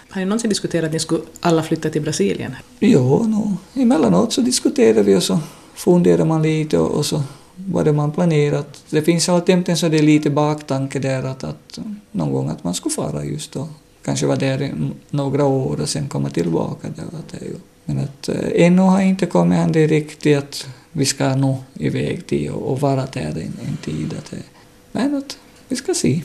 Har 0.08 0.20
ni 0.20 0.24
någonsin 0.24 0.48
diskuterat 0.48 0.84
att 0.84 0.92
ni 0.92 0.98
skulle 0.98 1.20
alla 1.40 1.62
flytta 1.62 1.90
till 1.90 2.02
Brasilien? 2.02 2.56
Jo, 2.80 3.26
no, 3.26 3.56
emellanåt 3.82 4.32
så 4.32 4.40
diskuterar 4.40 5.02
vi 5.02 5.16
och 5.16 5.22
så 5.22 5.38
funderar 5.74 6.24
man 6.24 6.42
lite 6.42 6.78
och, 6.78 6.90
och 6.90 7.06
så 7.06 7.22
vad 7.56 7.84
det 7.84 7.92
man 7.92 8.12
planerat. 8.12 8.84
Det 8.90 9.02
finns 9.02 9.28
alltid 9.28 9.68
en 9.68 9.76
så 9.76 9.88
det 9.88 9.98
är 9.98 10.02
lite 10.02 10.30
baktanke 10.30 10.98
där 10.98 11.22
att, 11.24 11.44
att 11.44 11.78
någon 12.10 12.32
gång 12.32 12.48
att 12.48 12.64
man 12.64 12.74
skulle 12.74 12.94
fara 12.94 13.24
just 13.24 13.52
då. 13.52 13.68
Kanske 14.04 14.26
vara 14.26 14.38
där 14.38 14.72
några 15.10 15.44
år 15.44 15.80
och 15.80 15.88
sen 15.88 16.08
komma 16.08 16.30
tillbaka. 16.30 16.88
Där, 16.96 17.18
att 17.18 17.28
det 17.28 17.46
är 17.46 17.48
ju. 17.48 17.56
Men 17.84 17.98
att 17.98 18.28
äh, 18.28 18.66
ännu 18.66 18.82
har 18.82 19.00
inte 19.00 19.26
kommit 19.26 19.58
an 19.58 19.72
det 19.72 19.86
riktigt 19.86 20.38
att 20.38 20.66
vi 20.92 21.04
ska 21.04 21.36
nå 21.36 21.58
iväg 21.74 22.26
till 22.26 22.50
och, 22.50 22.72
och 22.72 22.80
vara 22.80 23.06
där 23.12 23.30
en, 23.30 23.58
en 23.68 23.76
tid. 23.84 24.14
Att, 24.18 24.34
men 24.92 25.14
att 25.14 25.38
vi 25.68 25.76
ska 25.76 25.94
se. 25.94 26.22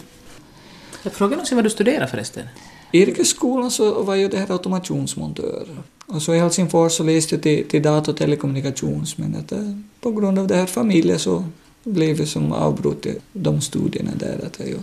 Jag 1.03 1.13
frågade 1.13 1.35
någonsin 1.35 1.55
vad 1.55 1.65
du 1.65 1.69
studerar 1.69 2.07
förresten? 2.07 2.47
I 2.91 3.01
yrkesskolan 3.01 3.71
så 3.71 4.03
var 4.03 4.15
jag 4.15 4.31
det 4.31 4.37
här 4.37 4.51
automationsmontör. 4.51 5.67
Och 6.05 6.21
så 6.21 6.33
i 6.33 6.39
Helsingfors 6.39 6.91
så 6.91 7.03
läste 7.03 7.35
jag 7.35 7.43
till, 7.43 7.67
till 7.67 7.81
data 7.81 8.11
och 8.11 8.17
telekommunikations, 8.17 9.17
men 9.17 9.35
att, 9.35 9.51
äh, 9.51 9.71
på 10.01 10.11
grund 10.11 10.39
av 10.39 10.47
det 10.47 10.55
här 10.55 10.65
familjen 10.65 11.19
så 11.19 11.43
blev 11.83 12.19
jag 12.19 12.27
som 12.27 12.51
avbrutit 12.51 13.21
de 13.33 13.61
studierna 13.61 14.11
där. 14.15 14.45
Att 14.45 14.59
jag, 14.59 14.79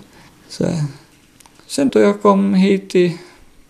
så, 0.49 0.67
sen 1.67 1.89
då 1.89 2.01
jag 2.01 2.23
kom 2.23 2.55
hit 2.55 2.91
till, 2.91 3.13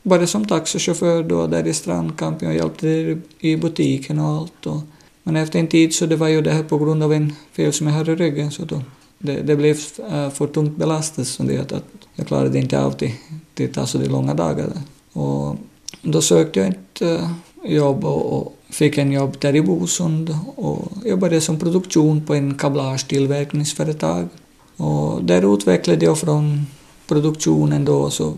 bara 0.02 0.26
som 0.26 0.44
taxichaufför 0.44 1.23
då 1.23 1.47
där 1.47 1.66
i 1.66 1.75
Strandkampen 1.75 2.49
och 2.49 2.54
hjälpte 2.54 3.18
i 3.38 3.56
butiken 3.56 4.18
och 4.18 4.28
allt. 4.28 4.66
Och, 4.66 4.80
men 5.23 5.37
efter 5.37 5.59
en 5.59 5.68
tid 5.68 5.94
så 5.94 6.06
det 6.06 6.16
var 6.16 6.28
ju 6.28 6.40
det 6.40 6.52
här 6.52 6.62
på 6.62 6.78
grund 6.78 7.02
av 7.02 7.12
en 7.12 7.33
fel 7.52 7.73
som 7.73 7.87
jag 7.87 7.94
hade 7.94 8.12
i 8.12 8.16
ryggen 8.16 8.50
så 8.50 8.64
då 8.64 8.83
det, 9.18 9.42
det 9.42 9.56
blev 9.56 9.76
eh, 10.11 10.30
för 10.30 10.47
tungt 10.47 10.76
belastat 10.76 11.26
så 11.26 11.42
det 11.42 11.73
att 11.73 11.85
jag 12.14 12.26
klarade 12.26 12.59
inte 12.59 12.80
av 12.80 12.90
till, 12.90 13.12
till 13.54 13.73
ta 13.73 13.87
så 13.87 13.99
de 13.99 14.09
långa 14.09 14.35
dagarna. 14.35 14.83
Och 15.12 15.56
då 16.02 16.23
sökte 16.23 16.61
jag 16.61 16.68
ett 16.68 17.02
eh, 17.02 17.30
jobb 17.64 18.04
och, 18.04 18.38
och, 18.38 18.56
fick 18.71 18.99
en 18.99 19.12
jobb 19.12 19.37
där 19.40 19.56
i 19.56 19.62
Bosund 19.62 20.38
och 20.56 20.92
jobbade 21.04 21.40
som 21.40 21.59
produktion 21.59 22.26
på 22.26 22.35
en 22.35 22.54
kablagetillverkningsföretag. 22.54 24.28
Och 24.76 25.25
där 25.25 25.54
utvecklade 25.54 26.04
jag 26.04 26.18
från 26.18 26.66
produktionen 27.06 27.85
då 27.85 28.11
så 28.11 28.35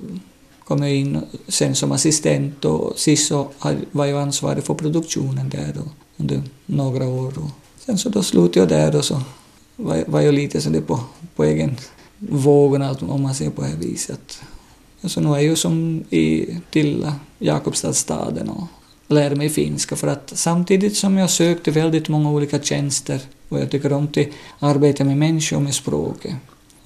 kom 0.65 0.83
jag 0.83 0.95
in 0.95 1.21
sen 1.49 1.75
som 1.75 1.93
assistent 1.93 2.65
och 2.65 2.99
sist 2.99 3.29
så 3.29 3.49
var 3.91 4.07
jag 4.07 4.23
ansvarig 4.23 4.65
för 4.65 4.75
produktionen 4.75 5.49
där 5.49 5.73
då, 5.75 5.83
under 6.17 6.43
några 6.67 7.09
år. 7.09 7.39
Och 7.39 7.51
sen 7.79 7.99
så 7.99 8.09
då 8.09 8.23
slutade 8.23 8.59
jag 8.59 8.69
där 8.69 8.99
och 8.99 9.05
så 9.05 9.21
var, 9.77 10.05
var 10.07 10.21
jag 10.21 10.35
lite 10.35 10.61
sådär 10.61 10.81
på, 10.81 11.01
på 11.37 11.45
egen 11.45 11.77
vågorna 12.19 12.97
om 13.01 13.23
man 13.23 13.35
ser 13.35 13.51
på 13.51 13.63
det 13.63 13.69
här 13.69 13.77
viset. 13.77 14.43
Alltså 15.03 15.21
nu 15.21 15.29
är 15.29 15.33
jag 15.33 15.43
ju 15.43 15.57
som 15.57 16.05
i, 16.11 16.57
till 16.71 17.13
Jakobstadsstaden 17.39 18.49
och 18.49 18.67
lär 19.09 19.35
mig 19.35 19.49
finska 19.49 19.97
för 19.97 20.09
att 20.09 20.33
samtidigt 20.35 20.97
som 20.97 21.19
jag 21.19 21.31
sökte 21.31 21.71
väldigt 21.71 22.09
många 22.09 22.31
olika 22.31 22.61
tjänster 22.61 23.21
och 23.49 23.61
jag 23.61 23.71
tycker 23.71 23.93
om 23.93 24.05
att 24.05 24.27
arbeta 24.59 25.05
med 25.05 25.17
människor 25.17 25.57
och 25.57 25.63
med 25.63 25.75
språket. 25.75 26.35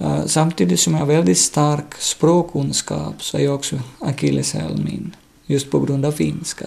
Uh, 0.01 0.25
samtidigt 0.25 0.79
som 0.79 0.93
jag 0.93 0.99
har 0.99 1.07
väldigt 1.07 1.37
stark 1.37 1.95
språkkunskap 1.99 3.23
så 3.23 3.37
är 3.37 3.41
jag 3.41 3.55
också 3.55 3.79
akilleshäl 3.99 4.83
min, 4.83 5.15
just 5.45 5.71
på 5.71 5.79
grund 5.79 6.05
av 6.05 6.11
finska. 6.11 6.65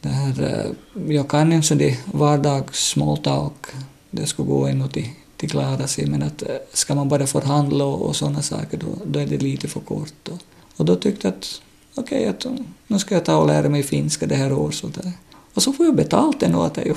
Där, 0.00 0.42
uh, 0.42 0.48
eh, 0.48 1.14
jag 1.14 1.28
kan 1.28 1.52
en 1.52 1.62
sån 1.62 1.78
där 1.78 1.96
vardags 2.12 2.88
small 2.88 3.18
talk, 3.18 3.66
det 4.10 4.26
skulle 4.26 4.48
gå 4.48 4.66
ännu 4.66 4.88
till 4.88 5.08
till 5.44 5.50
klara 5.50 5.86
sig, 5.86 6.06
men 6.06 6.22
att 6.22 6.42
eh, 6.42 6.56
ska 6.72 6.94
man 6.94 7.08
bara 7.08 7.26
förhandla 7.26 7.84
och, 7.84 8.06
och 8.06 8.16
sådana 8.16 8.42
saker 8.42 8.78
då, 8.78 8.86
då 9.04 9.18
är 9.18 9.26
det 9.26 9.38
lite 9.38 9.68
för 9.68 9.80
kort. 9.80 10.12
Då. 10.22 10.38
Och 10.76 10.84
då 10.84 10.96
tyckte 10.96 11.26
jag 11.26 11.34
att 11.34 11.60
okej, 11.94 12.28
okay, 12.28 12.50
att 12.50 12.60
nu 12.86 12.98
ska 12.98 13.14
jag 13.14 13.24
ta 13.24 13.36
och 13.36 13.46
lära 13.46 13.68
mig 13.68 13.82
finska 13.82 14.26
det 14.26 14.34
här 14.34 14.52
året. 14.52 14.74
Så 14.74 14.86
där. 14.86 15.12
Och 15.54 15.62
så 15.62 15.72
får 15.72 15.86
jag 15.86 15.94
betalt 15.94 16.42
ändå 16.42 16.62
att 16.62 16.76
jag 16.76 16.96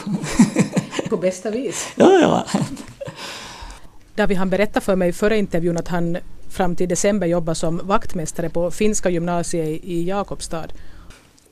På 1.10 1.18
bästa 1.18 1.52
vis. 1.52 1.88
Ja, 1.96 2.12
ja. 2.12 2.46
David 4.16 4.38
han 4.38 4.50
berättade 4.50 4.86
för 4.86 4.96
mig 4.96 5.14
före 5.14 5.38
intervjun 5.38 5.78
att 5.78 5.88
han 5.88 6.18
fram 6.50 6.76
till 6.76 6.90
december 6.90 7.28
jobbar 7.28 7.54
som 7.54 7.82
vaktmästare 7.84 8.50
på 8.50 8.72
finska 8.72 9.10
gymnasiet 9.10 9.84
i 9.84 10.04
Jakobstad. 10.04 10.68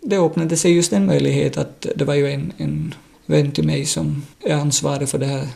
Det 0.01 0.17
öppnade 0.17 0.57
sig 0.57 0.71
just 0.71 0.93
en 0.93 1.05
möjlighet 1.05 1.57
att 1.57 1.87
det 1.95 2.05
var 2.05 2.13
ju 2.13 2.31
en, 2.31 2.53
en 2.57 2.95
vän 3.25 3.51
till 3.51 3.65
mig 3.65 3.85
som 3.85 4.23
är 4.43 4.55
ansvarig 4.55 5.09
för 5.09 5.17
det 5.17 5.25
här 5.25 5.47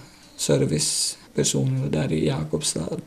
servicepersonerna 1.44 1.88
där 1.88 2.12
i 2.12 2.28
Jakobstad. 2.28 3.02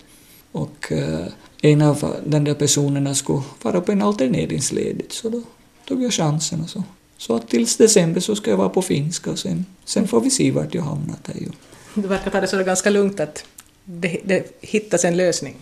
Och 0.52 0.92
eh, 0.92 1.26
en 1.62 1.82
av 1.82 2.16
den 2.26 2.44
där 2.44 2.54
personerna 2.54 3.14
skulle 3.14 3.42
vara 3.62 3.80
på 3.80 3.92
en 3.92 4.02
alterneringsledigt 4.02 5.12
så 5.12 5.28
då 5.28 5.42
tog 5.88 6.02
jag 6.02 6.12
chansen 6.12 6.60
och 6.60 6.70
så. 6.70 6.82
Så 7.18 7.36
att 7.36 7.48
tills 7.48 7.76
december 7.76 8.20
så 8.20 8.36
ska 8.36 8.50
jag 8.50 8.58
vara 8.58 8.68
på 8.68 8.82
finska 8.82 9.30
och 9.30 9.38
sen, 9.38 9.66
sen 9.84 10.08
får 10.08 10.20
vi 10.20 10.30
se 10.30 10.50
vart 10.50 10.74
jag 10.74 10.82
hamnar. 10.82 11.16
Där 11.24 11.40
ju. 11.40 11.48
Du 11.94 12.08
verkar 12.08 12.30
ta 12.30 12.40
det 12.40 12.46
så 12.46 12.62
ganska 12.64 12.90
lugnt 12.90 13.20
att 13.20 13.44
det, 13.84 14.20
det 14.24 14.58
hittas 14.60 15.04
en 15.04 15.16
lösning. 15.16 15.56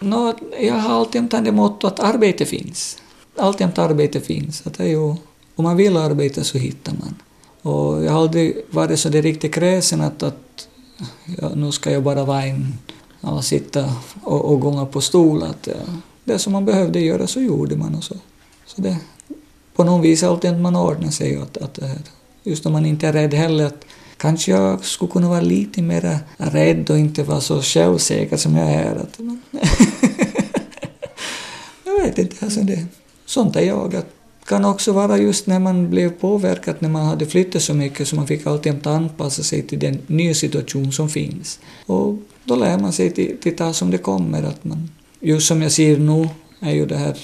No, 0.00 0.34
jag 0.60 0.74
har 0.74 0.94
alltid 0.94 1.22
det 1.30 1.52
motto 1.52 1.86
att 1.86 2.00
arbete 2.00 2.44
finns. 2.44 2.98
Alltid 3.36 3.78
arbete 3.78 4.20
finns. 4.20 4.66
Att 4.66 4.78
det 4.78 4.84
är 4.84 4.88
ju, 4.88 5.16
om 5.56 5.64
man 5.64 5.76
vill 5.76 5.96
arbeta 5.96 6.44
så 6.44 6.58
hittar 6.58 6.92
man. 6.92 7.14
Och 7.62 8.04
jag 8.04 8.12
har 8.12 8.20
aldrig 8.20 8.56
varit 8.70 8.98
så 8.98 9.08
riktigt 9.08 9.54
kräsen 9.54 10.00
att, 10.00 10.22
att 10.22 10.43
ja, 11.40 11.48
nu 11.54 11.72
ska 11.72 11.90
jag 11.90 12.02
bara 12.02 12.24
vara 12.24 12.42
en, 12.44 12.78
ja, 13.20 13.42
sitta 13.42 13.92
och, 14.22 14.52
och 14.52 14.60
gånga 14.60 14.86
på 14.86 15.00
stol. 15.00 15.42
Att, 15.42 15.66
ja, 15.66 15.92
det 16.24 16.38
som 16.38 16.52
man 16.52 16.64
behövde 16.64 17.00
göra 17.00 17.26
så 17.26 17.40
gjorde 17.40 17.76
man 17.76 17.94
och 17.94 18.04
så. 18.04 18.14
så 18.66 18.82
det, 18.82 18.96
på 19.74 19.84
något 19.84 20.04
vis 20.04 20.22
alltid 20.22 20.60
man 20.60 20.76
ordnar 20.76 21.10
sig. 21.10 21.36
Att, 21.36 21.56
att, 21.56 21.78
just 22.42 22.64
när 22.64 22.72
man 22.72 22.86
inte 22.86 23.08
är 23.08 23.12
rädd 23.12 23.34
heller. 23.34 23.66
Att, 23.66 23.84
kanske 24.16 24.50
jag 24.50 24.84
skulle 24.84 25.12
kunna 25.12 25.28
vara 25.28 25.40
lite 25.40 25.82
mer 25.82 26.18
rädd 26.36 26.90
och 26.90 26.98
inte 26.98 27.22
vara 27.22 27.40
så 27.40 27.62
självsäker 27.62 28.36
som 28.36 28.56
jag 28.56 28.70
är. 28.70 28.96
Att, 28.96 29.18
jag 31.84 32.02
vet 32.02 32.18
inte, 32.18 32.44
alltså 32.44 32.60
det, 32.60 32.86
sånt 33.26 33.56
är 33.56 33.60
jag. 33.60 33.94
Att, 33.94 34.13
kan 34.46 34.64
också 34.64 34.92
vara 34.92 35.18
just 35.18 35.46
när 35.46 35.58
man 35.58 35.90
blev 35.90 36.10
påverkad 36.10 36.76
när 36.78 36.88
man 36.88 37.06
hade 37.06 37.26
flyttat 37.26 37.62
så 37.62 37.74
mycket 37.74 38.08
så 38.08 38.16
man 38.16 38.26
fick 38.26 38.46
alltid 38.46 38.86
anpassa 38.86 39.42
sig 39.42 39.62
till 39.62 39.78
den 39.78 39.98
nya 40.06 40.34
situation 40.34 40.92
som 40.92 41.08
finns. 41.08 41.60
Och 41.86 42.18
då 42.44 42.56
lär 42.56 42.78
man 42.78 42.92
sig 42.92 43.10
till, 43.10 43.36
till 43.42 43.56
ta 43.56 43.72
som 43.72 43.90
det 43.90 43.98
kommer. 43.98 44.42
Att 44.42 44.64
man, 44.64 44.90
just 45.20 45.46
som 45.46 45.62
jag 45.62 45.72
ser 45.72 45.96
nu 45.96 46.28
är 46.60 46.72
ju 46.72 46.86
det 46.86 46.96
här 46.96 47.16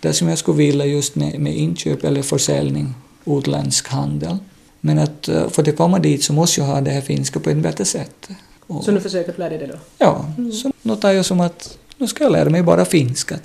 det 0.00 0.12
som 0.12 0.28
jag 0.28 0.38
skulle 0.38 0.58
vilja 0.58 0.86
just 0.86 1.16
med, 1.16 1.40
med 1.40 1.56
inköp 1.56 2.04
eller 2.04 2.22
försäljning, 2.22 2.94
utländsk 3.24 3.88
handel. 3.88 4.36
Men 4.80 4.98
att 4.98 5.28
eh, 5.28 5.48
för 5.48 5.68
att 5.68 5.76
komma 5.76 5.98
dit 5.98 6.24
så 6.24 6.32
måste 6.32 6.60
jag 6.60 6.68
ha 6.68 6.80
det 6.80 6.90
här 6.90 7.00
finska 7.00 7.40
på 7.40 7.50
ett 7.50 7.56
bättre 7.56 7.84
sätt. 7.84 8.28
Och, 8.66 8.84
så 8.84 8.90
nu 8.90 9.00
försöker 9.00 9.32
du 9.32 9.38
lära 9.38 9.48
dig 9.48 9.58
det 9.58 9.66
då? 9.66 9.78
Ja, 9.98 10.26
mm. 10.38 10.52
så 10.52 10.72
nu 10.82 10.96
tar 10.96 11.12
jag 11.12 11.24
som 11.24 11.40
att 11.40 11.78
nu 11.98 12.06
ska 12.06 12.24
jag 12.24 12.32
lära 12.32 12.50
mig 12.50 12.62
bara 12.62 12.84
finska. 12.84 13.38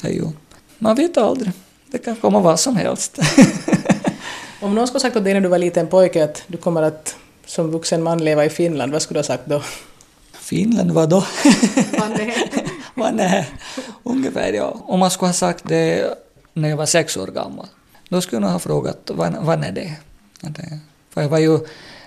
Man 0.77 0.95
vet 0.95 1.17
aldrig. 1.17 1.51
Det 1.91 1.97
kan 1.97 2.15
komma 2.15 2.39
vad 2.39 2.59
som 2.59 2.75
helst. 2.75 3.19
Om 4.59 4.75
någon 4.75 4.87
skulle 4.87 4.99
sagt 4.99 5.15
åt 5.15 5.23
dig 5.23 5.33
när 5.33 5.41
du 5.41 5.47
var 5.47 5.57
liten 5.57 5.87
pojke 5.87 6.23
att 6.23 6.43
du 6.47 6.57
kommer 6.57 6.81
att 6.81 7.15
som 7.45 7.71
vuxen 7.71 8.03
man 8.03 8.23
leva 8.23 8.45
i 8.45 8.49
Finland, 8.49 8.91
vad 8.91 9.01
skulle 9.01 9.17
du 9.17 9.19
ha 9.19 9.27
sagt 9.27 9.45
då? 9.45 9.61
Finland, 10.33 10.91
vad 10.91 11.09
då? 11.09 11.15
Vad 11.99 12.09
nej? 12.17 12.51
vad 12.93 13.15
nej? 13.15 13.49
Ungefär 14.03 14.53
ja. 14.53 14.75
Om 14.87 14.99
man 14.99 15.11
skulle 15.11 15.29
ha 15.29 15.33
sagt 15.33 15.63
det 15.67 16.17
när 16.53 16.69
jag 16.69 16.77
var 16.77 16.85
sex 16.85 17.17
år 17.17 17.27
gammal, 17.27 17.67
då 18.09 18.21
skulle 18.21 18.41
jag 18.41 18.51
ha 18.51 18.59
frågat 18.59 19.11
vad, 19.13 19.35
vad 19.41 19.63
är 19.63 19.71
det? 19.71 19.95
För 21.13 21.21
jag 21.21 21.29
var 21.29 21.39
ju 21.39 21.59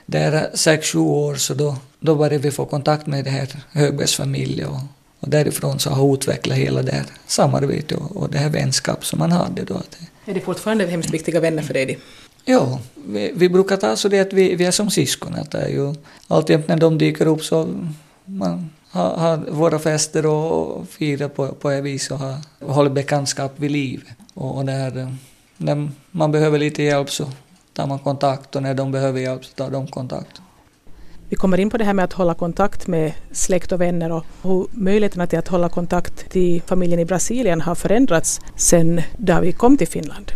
där 0.07 0.51
sex, 0.55 0.89
sju 0.89 0.99
år, 0.99 1.35
så 1.35 1.55
då, 1.55 1.77
då 2.01 2.15
började 2.15 2.39
vi 2.39 2.51
få 2.51 2.67
kontakt 2.67 3.07
med 3.07 3.25
det 3.25 3.31
här 3.31 3.49
Högbergs 3.73 4.17
familj 4.17 4.65
och 4.65 4.79
och 5.25 5.31
därifrån 5.31 5.79
så 5.79 5.91
har 5.91 6.15
utvecklat 6.15 6.59
hela 6.59 6.83
det 6.83 6.93
här 6.93 7.07
samarbetet 7.27 7.99
och, 7.99 8.17
och 8.17 8.31
det 8.31 8.39
här 8.39 8.51
vänskap 8.51 9.07
som 9.07 9.19
man 9.19 9.33
hade 9.33 9.65
då. 9.65 9.83
Är 10.27 10.35
det 10.35 10.41
fortfarande 10.41 10.87
hemskt 10.87 11.11
viktiga 11.11 11.41
vänner 11.41 11.63
för 11.63 11.75
dig? 11.75 11.99
Ja, 12.45 12.81
vi, 12.95 13.33
vi 13.35 13.49
brukar 13.49 13.77
ta 13.77 13.97
så 13.97 14.09
det 14.09 14.21
att 14.21 14.33
vi, 14.33 14.55
vi 14.55 14.65
är 14.65 14.71
som 14.71 14.91
syskon. 14.91 15.35
Att 15.35 15.51
det 15.51 15.59
är 15.59 15.69
ju 15.69 15.95
alltid 16.29 16.69
när 16.69 16.77
de 16.77 16.99
dyker 16.99 17.27
upp 17.27 17.45
så 17.45 17.69
man 18.25 18.71
har, 18.91 19.17
har 19.17 19.37
våra 19.37 19.79
fester 19.79 20.27
och 20.27 20.89
firar 20.89 21.29
på, 21.29 21.49
på 21.49 21.71
ett 21.71 21.85
vis 21.85 22.11
och 22.11 22.19
har, 22.19 22.37
håller 22.61 22.91
bekantskap 22.91 23.53
vid 23.57 23.71
liv. 23.71 24.05
Och, 24.35 24.57
och 24.57 24.65
där, 24.65 25.17
när 25.57 25.91
man 26.11 26.33
behöver 26.33 26.59
lite 26.59 26.83
hjälp 26.83 27.11
så 27.11 27.27
tar 27.73 27.87
man 27.87 27.99
kontakt 27.99 28.57
och 28.57 28.63
när 28.63 28.75
de 28.75 28.93
behöver 28.93 29.21
hjälp 29.21 29.45
så 29.45 29.55
tar 29.55 29.71
de 29.71 29.87
kontakt. 29.87 30.41
Vi 31.35 31.39
kommer 31.39 31.61
in 31.61 31.71
på 31.71 31.79
det 31.79 31.85
här 31.85 31.95
med 31.95 32.05
att 32.05 32.13
hålla 32.13 32.35
kontakt 32.35 32.87
med 32.87 33.13
släkt 33.33 33.73
och 33.73 33.81
vänner 33.81 34.13
och 34.13 34.25
hur 34.43 34.67
möjligheterna 34.71 35.27
till 35.27 35.39
att 35.39 35.49
hålla 35.49 35.69
kontakt 35.69 36.31
till 36.31 36.63
familjen 36.63 37.01
i 37.01 37.05
Brasilien 37.05 37.61
har 37.61 37.75
förändrats 37.75 38.41
sedan 38.57 39.01
David 39.19 39.59
kom 39.59 39.77
till 39.77 39.89
Finland. 39.89 40.33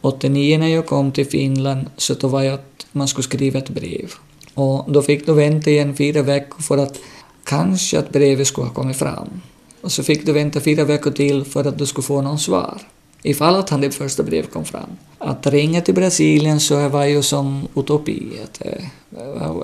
89 0.00 0.58
när 0.58 0.66
jag 0.66 0.86
kom 0.86 1.12
till 1.12 1.26
Finland 1.26 1.86
så 1.96 2.14
då 2.14 2.28
var 2.28 2.42
jag 2.42 2.54
att 2.54 2.86
man 2.92 3.08
skulle 3.08 3.22
skriva 3.22 3.58
ett 3.58 3.70
brev. 3.70 4.12
Och 4.54 4.92
då 4.92 5.02
fick 5.02 5.26
du 5.26 5.34
vänta 5.34 5.70
igen 5.70 5.96
fyra 5.96 6.22
veckor 6.22 6.62
för 6.62 6.78
att 6.78 6.98
kanske 7.44 7.98
att 7.98 8.12
brevet 8.12 8.46
skulle 8.46 8.66
ha 8.66 8.74
kommit 8.74 8.96
fram. 8.96 9.40
Och 9.80 9.92
så 9.92 10.02
fick 10.02 10.26
du 10.26 10.32
vänta 10.32 10.60
fyra 10.60 10.84
veckor 10.84 11.10
till 11.10 11.44
för 11.44 11.64
att 11.64 11.78
du 11.78 11.86
skulle 11.86 12.06
få 12.06 12.22
någon 12.22 12.38
svar. 12.38 12.80
Ifall 13.26 13.56
att 13.56 13.70
han 13.70 13.80
det 13.80 13.90
första 13.90 14.22
brevet 14.22 14.52
kom 14.52 14.64
fram. 14.64 14.90
Att 15.18 15.46
ringa 15.46 15.80
till 15.80 15.94
Brasilien 15.94 16.60
så 16.60 16.88
var 16.88 17.04
ju 17.04 17.22
som 17.22 17.68
utopi. 17.74 18.22
Det 18.58 18.90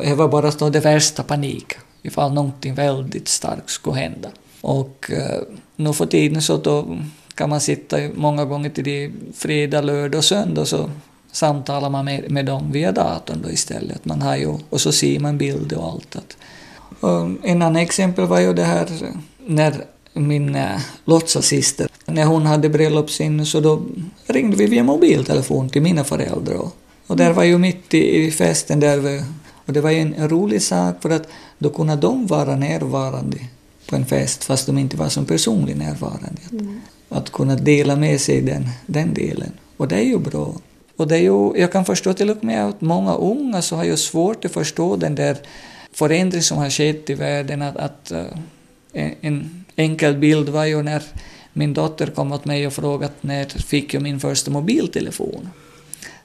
eh, 0.02 0.14
var 0.14 0.28
bara 0.28 0.50
så 0.52 0.70
det 0.70 0.80
värsta 0.80 1.22
panik. 1.22 1.72
Ifall 2.02 2.32
någonting 2.32 2.74
väldigt 2.74 3.28
starkt 3.28 3.70
skulle 3.70 3.96
hända. 3.96 4.28
Och 4.60 5.10
eh, 5.10 5.40
nu 5.76 5.92
för 5.92 6.06
tiden 6.06 6.42
så 6.42 6.56
då 6.56 6.98
kan 7.34 7.50
man 7.50 7.60
sitta 7.60 7.96
många 8.14 8.44
gånger 8.44 8.70
till 8.70 8.84
det 8.84 9.10
fredag, 9.34 9.80
lördag 9.80 10.18
och 10.18 10.24
söndag 10.24 10.64
så 10.64 10.90
samtalar 11.32 11.90
man 11.90 12.04
med, 12.04 12.30
med 12.30 12.46
dem 12.46 12.72
via 12.72 12.92
datorn 12.92 13.42
då 13.42 13.50
istället. 13.50 14.04
Man 14.04 14.22
har 14.22 14.36
ju, 14.36 14.58
och 14.70 14.80
så 14.80 14.92
ser 14.92 15.20
man 15.20 15.38
bilder 15.38 15.78
och 15.78 15.92
allt. 15.92 16.16
Att, 16.16 16.36
och 17.00 17.30
en 17.42 17.62
annan 17.62 17.76
exempel 17.76 18.26
var 18.26 18.40
ju 18.40 18.52
det 18.52 18.64
här 18.64 18.88
när 19.46 19.84
min 20.12 20.54
äh, 20.54 20.80
låtsasyster, 21.04 21.88
när 22.06 22.24
hon 22.24 22.46
hade 22.46 22.68
bröllopssinne 22.68 23.46
så 23.46 23.60
då 23.60 23.82
ringde 24.26 24.56
vi 24.56 24.66
via 24.66 24.82
mobiltelefon 24.82 25.70
till 25.70 25.82
mina 25.82 26.04
föräldrar. 26.04 26.70
Och, 27.06 27.16
där 27.16 27.32
var 27.32 27.44
ju 27.44 27.58
mitt 27.58 27.94
i, 27.94 28.26
i 28.26 28.30
festen 28.30 28.80
där 28.80 28.98
vi, 28.98 29.22
och 29.66 29.72
det 29.72 29.80
var 29.80 29.90
ju 29.90 29.98
en, 29.98 30.14
en 30.14 30.28
rolig 30.28 30.62
sak 30.62 31.02
för 31.02 31.10
att 31.10 31.28
då 31.58 31.70
kunde 31.70 31.96
de 31.96 32.26
vara 32.26 32.56
närvarande 32.56 33.38
på 33.88 33.96
en 33.96 34.06
fest 34.06 34.44
fast 34.44 34.66
de 34.66 34.78
inte 34.78 34.96
var 34.96 35.08
som 35.08 35.24
personlig 35.24 35.76
närvarande. 35.76 36.42
Mm. 36.52 36.80
Att 37.08 37.32
kunna 37.32 37.56
dela 37.56 37.96
med 37.96 38.20
sig 38.20 38.42
den, 38.42 38.68
den 38.86 39.14
delen. 39.14 39.52
Och 39.76 39.88
det 39.88 39.96
är 39.96 40.04
ju 40.04 40.18
bra. 40.18 40.54
Och 40.96 41.08
det 41.08 41.16
är 41.16 41.20
ju, 41.20 41.52
jag 41.56 41.72
kan 41.72 41.84
förstå 41.84 42.12
till 42.12 42.30
och 42.30 42.44
med 42.44 42.66
att 42.66 42.80
många 42.80 43.14
unga 43.14 43.62
så 43.62 43.76
har 43.76 43.84
ju 43.84 43.96
svårt 43.96 44.44
att 44.44 44.52
förstå 44.52 44.96
den 44.96 45.14
där 45.14 45.36
förändring 45.92 46.42
som 46.42 46.58
har 46.58 46.70
skett 46.70 47.10
i 47.10 47.14
världen. 47.14 47.62
Att, 47.62 47.76
att 47.76 48.12
uh, 48.12 48.38
en 49.20 49.59
enkel 49.80 50.16
bild 50.16 50.48
var 50.48 50.64
ju 50.64 50.82
när 50.82 51.02
min 51.52 51.74
dotter 51.74 52.06
kom 52.06 52.32
åt 52.32 52.44
mig 52.44 52.66
och 52.66 52.72
frågade 52.72 53.12
när 53.20 53.44
fick 53.44 53.94
jag 53.94 54.02
min 54.02 54.20
första 54.20 54.50
mobiltelefon. 54.50 55.48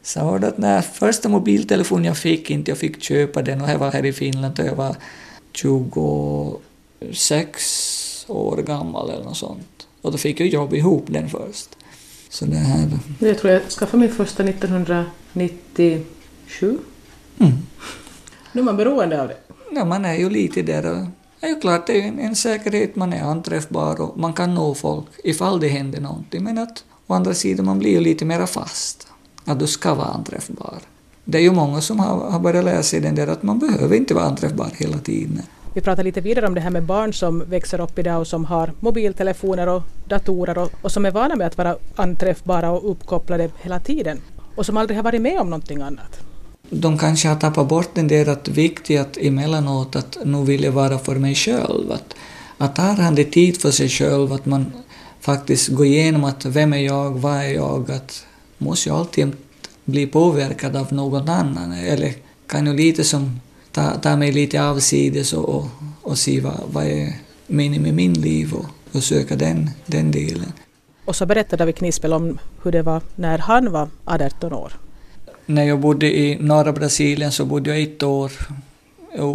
Så 0.03 0.25
var 0.25 0.39
det 0.39 0.47
att 0.47 0.57
när 0.57 0.81
första 0.81 1.29
mobiltelefon 1.29 2.05
jag 2.05 2.17
fick, 2.17 2.49
inte 2.49 2.71
jag 2.71 2.77
fick 2.77 3.03
köpa 3.03 3.41
den 3.41 3.61
och 3.61 3.69
jag 3.69 3.77
var 3.77 3.91
här 3.91 4.05
i 4.05 4.13
Finland 4.13 4.59
och 4.59 4.65
jag 4.65 4.75
var 4.75 4.95
26 5.53 8.25
år 8.27 8.57
gammal 8.57 9.09
eller 9.09 9.23
något 9.23 9.37
sånt. 9.37 9.87
Och 10.01 10.11
då 10.11 10.17
fick 10.17 10.39
jag 10.39 10.47
jobba 10.47 10.75
ihop 10.75 11.05
den 11.07 11.29
först. 11.29 11.69
Så 12.29 12.45
det 12.45 12.55
här... 12.55 12.89
Jag 13.19 13.37
tror 13.37 13.53
jag 13.53 13.61
skaffade 13.69 14.01
min 14.01 14.11
första 14.11 14.43
1997. 14.43 16.79
Mm. 17.39 17.53
Nu 18.51 18.61
är 18.61 18.65
man 18.65 18.77
beroende 18.77 19.21
av 19.21 19.27
det. 19.27 19.37
Ja, 19.71 19.85
man 19.85 20.05
är 20.05 20.15
ju 20.15 20.29
lite 20.29 20.61
där. 20.61 20.85
Och, 20.85 21.07
är 21.45 21.49
ju 21.49 21.59
klart, 21.59 21.87
det 21.87 22.01
är 22.01 22.07
en, 22.07 22.19
en 22.19 22.35
säkerhet, 22.35 22.95
man 22.95 23.13
är 23.13 23.23
anträffbar 23.23 24.01
och 24.01 24.17
man 24.17 24.33
kan 24.33 24.55
nå 24.55 24.75
folk 24.75 25.05
ifall 25.23 25.59
det 25.59 25.67
händer 25.67 26.01
någonting. 26.01 26.43
Men 26.43 26.57
att 26.57 26.83
å 27.07 27.13
andra 27.13 27.33
sidan, 27.33 27.65
man 27.65 27.79
blir 27.79 27.91
ju 27.91 27.99
lite 27.99 28.25
mera 28.25 28.47
fast. 28.47 29.07
Att 29.45 29.59
du 29.59 29.67
ska 29.67 29.93
vara 29.93 30.07
anträffbar. 30.07 30.75
Det 31.23 31.37
är 31.37 31.41
ju 31.41 31.51
många 31.51 31.81
som 31.81 31.99
har, 31.99 32.31
har 32.31 32.39
börjat 32.39 32.65
lära 32.65 32.83
sig 32.83 32.99
den 32.99 33.15
där 33.15 33.27
att 33.27 33.43
man 33.43 33.59
behöver 33.59 33.95
inte 33.95 34.13
vara 34.13 34.25
anträffbar 34.25 34.69
hela 34.77 34.97
tiden. 34.97 35.41
Vi 35.73 35.81
pratar 35.81 36.03
lite 36.03 36.21
vidare 36.21 36.47
om 36.47 36.53
det 36.53 36.61
här 36.61 36.69
med 36.69 36.83
barn 36.83 37.13
som 37.13 37.39
växer 37.39 37.81
upp 37.81 37.99
idag 37.99 38.19
och 38.19 38.27
som 38.27 38.45
har 38.45 38.73
mobiltelefoner 38.79 39.67
och 39.67 39.83
datorer 40.07 40.57
och, 40.57 40.71
och 40.81 40.91
som 40.91 41.05
är 41.05 41.11
vana 41.11 41.35
med 41.35 41.47
att 41.47 41.57
vara 41.57 41.75
anträffbara 41.95 42.71
och 42.71 42.91
uppkopplade 42.91 43.49
hela 43.61 43.79
tiden 43.79 44.21
och 44.55 44.65
som 44.65 44.77
aldrig 44.77 44.97
har 44.97 45.03
varit 45.03 45.21
med 45.21 45.39
om 45.39 45.49
någonting 45.49 45.81
annat. 45.81 46.34
De 46.69 46.97
kanske 46.97 47.27
har 47.27 47.35
tappat 47.35 47.67
bort 47.67 47.89
den 47.93 48.07
där 48.07 48.29
att 48.29 48.47
viktigt 48.47 48.99
att 48.99 49.17
emellanåt 49.17 49.95
att 49.95 50.17
nu 50.25 50.43
vill 50.43 50.63
jag 50.63 50.71
vara 50.71 50.99
för 50.99 51.15
mig 51.15 51.35
själv. 51.35 51.91
Att, 51.91 52.15
att 52.57 52.77
har 52.77 52.95
han 52.95 53.15
det 53.15 53.23
tid 53.23 53.61
för 53.61 53.71
sig 53.71 53.89
själv, 53.89 54.33
att 54.33 54.45
man 54.45 54.71
faktiskt 55.19 55.67
går 55.67 55.85
igenom 55.85 56.23
att 56.23 56.45
vem 56.45 56.73
är 56.73 56.77
jag, 56.77 57.11
vad 57.11 57.35
är 57.35 57.53
jag, 57.53 57.91
att 57.91 58.25
måste 58.57 58.89
jag 58.89 58.97
alltid 58.97 59.31
bli 59.85 60.07
påverkad 60.07 60.75
av 60.75 60.93
någon 60.93 61.29
annan 61.29 61.71
eller 61.71 62.13
kan 62.47 62.67
jag 62.67 62.75
lite 62.75 63.03
som 63.03 63.39
ta, 63.71 63.97
ta 63.97 64.15
mig 64.15 64.31
lite 64.31 64.63
avsides 64.63 65.33
och, 65.33 65.49
och, 65.49 65.65
och 66.01 66.17
se 66.17 66.39
vad, 66.39 66.59
vad 66.71 66.85
är 66.85 67.13
meningen 67.47 67.83
med 67.83 67.93
min 67.93 68.13
liv 68.13 68.53
och, 68.53 68.65
och 68.91 69.03
söka 69.03 69.35
den, 69.35 69.69
den 69.85 70.11
delen. 70.11 70.51
Och 71.05 71.15
så 71.15 71.25
berättade 71.25 71.61
David 71.61 71.75
Knispel 71.75 72.13
om 72.13 72.37
hur 72.63 72.71
det 72.71 72.81
var 72.81 73.01
när 73.15 73.37
han 73.37 73.71
var 73.71 73.89
18 74.05 74.53
år. 74.53 74.73
När 75.45 75.63
jag 75.63 75.79
bodde 75.79 76.17
i 76.17 76.37
norra 76.39 76.71
Brasilien 76.71 77.31
så 77.31 77.45
bodde 77.45 77.69
jag 77.69 77.81
ett 77.81 78.03
år 78.03 78.31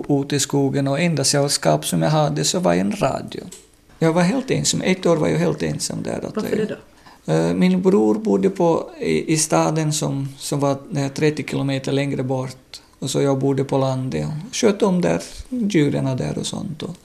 ute 0.08 0.36
i 0.36 0.40
skogen 0.40 0.88
och 0.88 1.00
enda 1.00 1.24
sällskap 1.24 1.86
som 1.86 2.02
jag 2.02 2.10
hade 2.10 2.44
så 2.44 2.58
var 2.58 2.74
en 2.74 2.92
radio. 2.92 3.42
Jag 3.98 4.12
var 4.12 4.22
helt 4.22 4.50
ensam, 4.50 4.82
ett 4.82 5.06
år 5.06 5.16
var 5.16 5.28
jag 5.28 5.38
helt 5.38 5.62
ensam 5.62 6.02
där. 6.02 6.20
Varför 6.34 6.56
det 6.56 6.64
då? 6.64 6.76
Eh, 7.32 7.54
min 7.54 7.82
bror 7.82 8.14
bodde 8.14 8.50
på, 8.50 8.90
i, 9.00 9.32
i 9.32 9.36
staden 9.36 9.92
som, 9.92 10.28
som 10.38 10.60
var 10.60 11.08
30 11.08 11.44
kilometer 11.48 11.92
längre 11.92 12.22
bort 12.22 12.80
och 12.98 13.10
så 13.10 13.22
jag 13.22 13.38
bodde 13.38 13.64
på 13.64 13.78
landet 13.78 14.26
och 14.26 14.56
skötte 14.56 14.86
om 14.86 15.00
där 15.00 15.22
djuren 15.48 16.16
där 16.16 16.38
och 16.38 16.46
sånt. 16.46 16.82
Och 16.82 16.96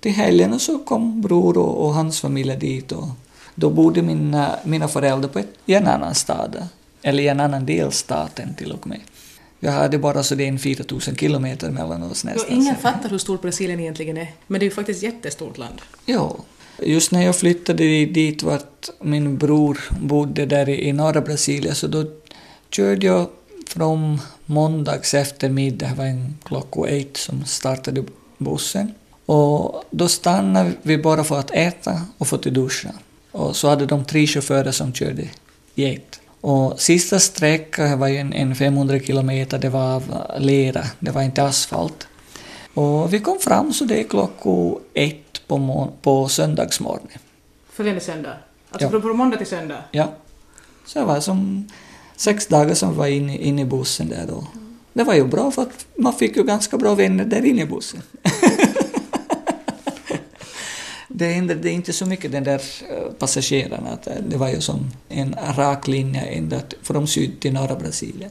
till 0.00 0.12
helgen 0.12 0.58
så 0.58 0.78
kom 0.78 1.22
bror 1.22 1.58
och, 1.58 1.86
och, 1.86 1.94
hans 1.94 2.20
familj 2.20 2.56
dit 2.56 2.92
och 2.92 3.08
då 3.54 3.70
bodde 3.70 4.02
mina, 4.02 4.50
mina 4.64 4.88
föräldrar 4.88 5.28
på 5.28 5.38
ett, 5.38 5.52
i 5.66 5.74
en 5.74 5.86
annan 5.86 6.14
stad, 6.14 6.68
eller 7.04 7.22
i 7.22 7.28
en 7.28 7.40
annan 7.40 7.66
delstat 7.66 8.38
än 8.38 8.54
till 8.54 8.72
och 8.72 8.86
med. 8.86 9.00
Jag 9.60 9.72
hade 9.72 9.98
bara 9.98 10.22
så 10.22 10.34
det 10.34 10.44
är 10.44 10.48
en 10.48 10.58
4000 10.58 11.16
kilometer 11.16 11.70
mellan 11.70 12.02
oss 12.02 12.24
nästan. 12.24 12.52
ingen 12.52 12.76
fattar 12.76 13.08
hur 13.08 13.18
stort 13.18 13.42
Brasilien 13.42 13.80
egentligen 13.80 14.16
är, 14.16 14.32
men 14.46 14.60
det 14.60 14.64
är 14.64 14.68
ju 14.68 14.74
faktiskt 14.74 15.02
ett 15.02 15.12
jättestort 15.12 15.58
land. 15.58 15.80
Ja. 16.06 16.36
Just 16.82 17.12
när 17.12 17.22
jag 17.22 17.36
flyttade 17.36 17.84
dit 18.04 18.42
vart 18.42 18.88
min 19.00 19.36
bror 19.36 19.80
bodde 20.00 20.46
där 20.46 20.68
i 20.68 20.92
norra 20.92 21.20
Brasilien 21.20 21.74
så 21.74 21.86
då 21.86 22.04
körde 22.70 23.06
jag 23.06 23.28
från 23.66 24.20
måndags 24.46 25.14
eftermiddag, 25.14 25.88
det 25.88 25.94
var 25.94 26.04
en 26.04 26.38
klockan 26.44 26.84
ett 26.88 27.16
som 27.16 27.44
startade 27.44 28.04
bussen. 28.38 28.94
Och 29.26 29.84
då 29.90 30.08
stannade 30.08 30.72
vi 30.82 30.98
bara 30.98 31.24
för 31.24 31.38
att 31.38 31.50
äta 31.50 32.02
och 32.18 32.28
få 32.28 32.36
till 32.36 32.54
duscha. 32.54 32.90
Och 33.30 33.56
så 33.56 33.68
hade 33.68 33.86
de 33.86 34.04
tre 34.04 34.26
chaufförer 34.26 34.72
som 34.72 34.92
körde 34.92 35.28
i 35.74 35.94
ett. 35.94 36.20
Och 36.44 36.80
sista 36.80 37.18
sträckan 37.18 37.98
var 37.98 38.08
ju 38.08 38.16
en, 38.16 38.32
en 38.32 38.54
500 38.54 39.00
kilometer, 39.00 39.58
det 39.58 39.68
var 39.68 39.94
av 39.94 40.02
lera, 40.38 40.84
det 40.98 41.10
var 41.10 41.22
inte 41.22 41.42
asfalt. 41.42 42.08
Och 42.74 43.12
vi 43.12 43.20
kom 43.20 43.38
fram 43.38 43.72
så 43.72 43.84
det 43.84 44.00
är 44.00 44.02
klockan 44.02 44.74
ett 44.94 45.46
på, 45.46 45.88
på 46.02 46.28
söndagsmorgonen. 46.28 47.18
Följande 47.72 48.00
söndag? 48.00 48.36
Alltså 48.70 48.88
ja. 48.92 49.00
från 49.00 49.16
måndag 49.16 49.36
till 49.36 49.46
söndag? 49.46 49.84
Ja. 49.90 50.12
Så 50.86 50.98
det 50.98 51.04
var 51.04 51.20
som 51.20 51.68
sex 52.16 52.46
dagar 52.46 52.74
som 52.74 52.90
vi 52.90 52.96
var 52.96 53.06
inne, 53.06 53.36
inne 53.36 53.62
i 53.62 53.64
bussen 53.64 54.08
där 54.08 54.26
då. 54.28 54.46
Det 54.92 55.04
var 55.04 55.14
ju 55.14 55.24
bra 55.24 55.50
för 55.50 55.62
att 55.62 55.86
man 55.96 56.12
fick 56.12 56.36
ju 56.36 56.42
ganska 56.42 56.78
bra 56.78 56.94
vänner 56.94 57.24
där 57.24 57.44
inne 57.44 57.62
i 57.62 57.66
bussen. 57.66 58.02
det 61.16 61.34
ändrade 61.34 61.70
inte 61.70 61.92
så 61.92 62.06
mycket 62.06 62.32
den 62.32 62.44
där 62.44 62.62
eh, 62.90 63.12
passagerarna. 63.18 63.90
Att 63.90 64.06
eh, 64.06 64.12
det 64.28 64.36
var 64.36 64.48
ju 64.48 64.60
som 64.60 64.90
en 65.08 65.34
rak 65.56 65.88
linje 65.88 66.20
ända 66.20 66.60
från 66.82 67.06
syd 67.06 67.40
till 67.40 67.52
norra 67.52 67.76
Brasilien. 67.76 68.30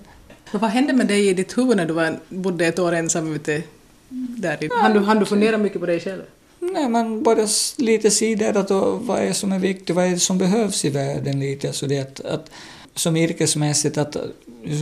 Men 0.51 0.61
vad 0.61 0.69
hände 0.69 0.93
med 0.93 1.07
dig 1.07 1.27
i 1.27 1.33
ditt 1.33 1.57
huvud 1.57 1.77
när 1.77 1.85
du 1.85 1.93
var, 1.93 2.19
bodde 2.29 2.65
ett 2.65 2.79
år 2.79 2.91
ensam 2.91 3.33
ute 3.33 3.63
där? 4.09 4.69
Han 4.81 4.93
du, 4.93 4.99
han 4.99 5.19
du 5.19 5.25
fundera 5.25 5.57
mycket 5.57 5.79
på 5.79 5.85
dig 5.85 5.99
själv? 5.99 6.21
Nej, 6.59 6.89
man 6.89 7.23
började 7.23 7.51
lite 7.77 8.11
se 8.11 8.35
där 8.35 8.57
att 8.57 8.71
vad 9.05 9.19
är 9.19 9.33
som 9.33 9.51
är 9.51 9.59
viktigt, 9.59 9.95
vad 9.95 10.05
är 10.05 10.09
det 10.09 10.19
som 10.19 10.37
behövs 10.37 10.85
i 10.85 10.89
världen 10.89 11.39
lite. 11.39 11.73
Så 11.73 11.85
det 11.85 11.99
att, 11.99 12.19
att 12.19 12.51
som 12.95 13.17
yrkesmässigt, 13.17 13.97
att 13.97 14.17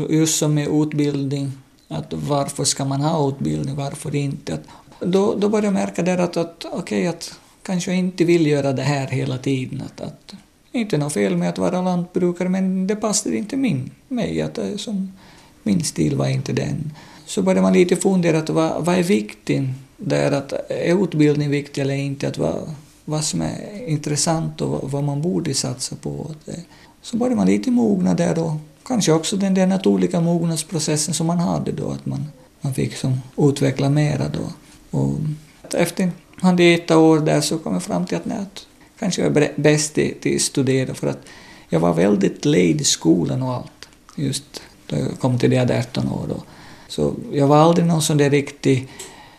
just 0.09 0.37
som 0.37 0.53
med 0.53 0.67
utbildning, 0.67 1.51
att 1.87 2.13
varför 2.13 2.63
ska 2.63 2.85
man 2.85 3.01
ha 3.01 3.29
utbildning, 3.29 3.75
varför 3.75 4.15
inte? 4.15 4.53
Att 4.53 4.63
då, 4.99 5.35
då 5.35 5.49
började 5.49 5.67
jag 5.67 5.73
märka 5.73 6.01
där 6.01 6.17
att, 6.17 6.37
att 6.37 6.65
okej, 6.65 6.79
okay, 6.79 7.07
att 7.07 7.39
kanske 7.63 7.93
inte 7.93 8.23
vill 8.23 8.47
göra 8.47 8.73
det 8.73 8.81
här 8.81 9.07
hela 9.07 9.37
tiden. 9.37 9.81
Att, 9.85 10.01
att, 10.01 10.33
inte 10.71 10.97
något 10.97 11.13
fel 11.13 11.37
med 11.37 11.49
att 11.49 11.57
vara 11.57 11.81
lantbrukare, 11.81 12.49
men 12.49 12.87
det 12.87 12.95
passade 12.95 13.37
inte 13.37 13.57
min, 13.57 13.91
mig. 14.07 14.41
Att 14.41 14.59
som, 14.77 15.11
min 15.63 15.83
stil 15.83 16.15
var 16.15 16.27
inte 16.27 16.53
den. 16.53 16.91
Så 17.25 17.41
började 17.41 17.61
man 17.61 17.73
lite 17.73 17.95
fundera 17.95 18.37
att 18.39 18.49
vad, 18.49 18.85
vad 18.85 18.95
är 18.95 19.03
viktigt 19.03 19.63
där, 19.97 20.31
att 20.31 20.53
är 20.69 21.03
utbildning 21.03 21.49
viktig 21.49 21.81
eller 21.81 21.93
inte, 21.93 22.27
att 22.27 22.37
vad, 22.37 22.75
vad 23.05 23.23
som 23.23 23.41
är 23.41 23.87
intressant 23.87 24.61
och 24.61 24.69
vad, 24.69 24.91
vad 24.91 25.03
man 25.03 25.21
borde 25.21 25.53
satsa 25.53 25.95
på. 25.95 26.31
Så 27.01 27.17
började 27.17 27.35
man 27.35 27.47
lite 27.47 27.71
mogna 27.71 28.13
där 28.13 28.39
och 28.39 28.51
kanske 28.83 29.11
också 29.11 29.37
den 29.37 29.53
där 29.53 29.67
naturliga 29.67 30.21
mognadsprocessen 30.21 31.13
som 31.13 31.27
man 31.27 31.39
hade 31.39 31.71
då, 31.71 31.89
att 31.89 32.05
man, 32.05 32.25
man 32.61 32.73
fick 32.73 32.95
som 32.95 33.21
utveckla 33.37 33.89
mera 33.89 34.27
då. 34.27 34.51
Och 34.97 35.17
efter 35.73 36.11
hade 36.41 36.63
ett 36.63 36.91
år 36.91 37.19
där 37.19 37.41
så 37.41 37.57
kom 37.57 37.73
jag 37.73 37.83
fram 37.83 38.05
till 38.05 38.17
att, 38.17 38.25
nej, 38.25 38.45
kanske 38.99 39.21
jag 39.21 39.37
är 39.37 39.51
bäst 39.55 39.93
till, 39.93 40.13
till 40.21 40.35
att 40.35 40.41
studera 40.41 40.93
för 40.93 41.07
att 41.07 41.19
jag 41.69 41.79
var 41.79 41.93
väldigt 41.93 42.45
lejd 42.45 42.81
i 42.81 42.83
skolan 42.83 43.43
och 43.43 43.53
allt. 43.53 43.87
Just 44.15 44.61
då 44.87 44.95
jag 44.95 45.19
kom 45.19 45.39
till 45.39 45.49
det 45.49 45.55
jag 45.55 45.71
18 45.71 46.09
år 46.09 46.25
då. 46.29 46.43
Så 46.87 47.13
jag 47.31 47.47
var 47.47 47.57
aldrig 47.57 47.87
någon 47.87 48.01
sån 48.01 48.17
där 48.17 48.29
riktig 48.29 48.87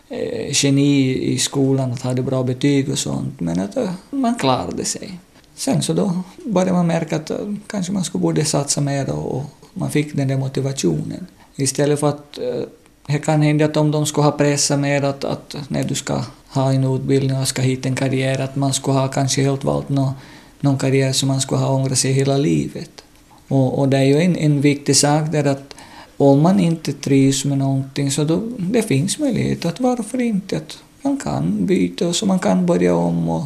eh, 0.09 0.51
geni 0.51 1.19
i 1.33 1.39
skolan, 1.39 1.93
att 1.93 2.03
hade 2.03 2.23
bra 2.23 2.43
betyg 2.43 2.91
och 2.91 2.99
sånt, 2.99 3.41
men 3.41 3.61
att 3.61 3.77
uh, 3.77 3.91
man 4.11 4.35
klarade 4.35 4.85
sig. 4.85 5.19
Sen 5.55 5.83
så 5.83 5.93
då 5.93 6.23
började 6.45 6.73
man 6.73 6.87
märka 6.87 7.17
att 7.17 7.31
uh, 7.31 7.55
kanske 7.67 7.93
man 7.93 8.05
skulle 8.05 8.23
borde 8.23 8.45
satsa 8.45 8.81
mer 8.81 9.11
och, 9.11 9.37
och 9.37 9.45
man 9.73 9.91
fick 9.91 10.17
den 10.17 10.29
där 10.29 10.37
motivationen. 10.37 11.27
Istället 11.57 12.01
för 12.01 12.09
att 12.09 12.39
uh, 12.43 12.65
det 13.07 13.19
kan 13.19 13.43
hända 13.43 13.65
att 13.65 13.77
om 13.77 13.91
de 13.91 14.07
skulle 14.07 14.25
ha 14.25 14.33
pressat 14.33 14.81
mer 14.81 15.03
att, 15.03 15.25
att 15.25 15.57
när 15.69 15.85
du 15.85 15.95
ska 15.95 16.23
ha 16.49 16.73
en 16.73 16.85
utbildning 16.85 17.37
och 17.37 17.49
ska 17.49 17.63
hitta 17.63 17.89
en 17.89 17.97
karriär, 17.97 18.41
att 18.41 18.57
man 18.57 18.73
skulle 18.73 18.99
ha 18.99 19.09
kanske 19.09 19.43
helt 19.43 19.65
valt 19.65 19.89
någon, 19.89 20.13
någon 20.61 20.79
karriär 20.79 21.13
som 21.13 21.29
man 21.29 21.41
skulle 21.41 21.61
ha 21.61 21.75
ångrat 21.75 21.99
sig 21.99 22.13
hela 22.13 22.37
livet. 22.37 23.05
Och, 23.49 23.79
och 23.79 23.89
det 23.89 23.97
är 23.97 24.05
ju 24.05 24.21
en, 24.21 24.37
en 24.37 24.61
viktig 24.61 24.97
sak 24.97 25.33
där 25.33 25.45
att 25.45 25.75
om 26.17 26.43
man 26.43 26.61
inte 26.61 26.93
trivs 26.93 27.45
med 27.45 27.59
någonting 27.59 28.11
så 28.11 28.25
då, 28.25 28.43
det 28.59 28.83
finns 28.83 29.19
möjlighet 29.19 29.65
att 29.65 29.81
varför 29.81 30.21
inte, 30.21 30.57
att 30.57 30.79
man 31.03 31.17
kan 31.17 31.67
byta 31.67 32.09
och 32.09 32.17
så 32.17 32.27
man 32.27 32.39
kan 32.39 32.67
börja 32.67 32.95
om 32.95 33.29
och 33.29 33.45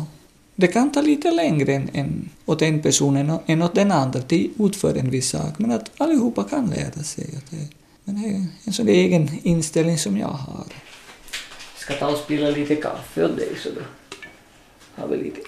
det 0.54 0.66
kan 0.66 0.92
ta 0.92 1.00
lite 1.00 1.30
längre 1.30 1.74
än, 1.74 1.90
än 1.92 2.28
åt 2.46 2.62
en 2.62 2.82
person 2.82 3.16
än, 3.16 3.38
än 3.46 3.62
åt 3.62 3.74
den 3.74 3.92
andra 3.92 4.20
till 4.20 4.50
utföra 4.58 4.98
en 4.98 5.10
viss 5.10 5.28
sak, 5.28 5.58
men 5.58 5.70
att 5.70 5.90
allihopa 5.96 6.44
kan 6.44 6.66
lära 6.66 7.02
sig. 7.02 7.24
Att 7.36 7.50
det, 7.50 7.75
men 8.06 8.22
det 8.22 8.28
är 8.28 8.46
en 8.64 8.72
sån 8.72 8.88
egen 8.88 9.30
inställning 9.42 9.98
som 9.98 10.16
jag 10.16 10.28
har. 10.28 10.66
Jag 11.74 11.80
ska 11.80 11.94
ta 11.94 12.08
och 12.08 12.18
spilla 12.18 12.50
lite 12.50 12.76
kaffe 12.76 13.24
åt 13.24 13.36
dig 13.36 13.48
så 13.62 13.68
då 13.68 13.80
har 14.94 15.08
vi 15.08 15.16
lite. 15.16 15.40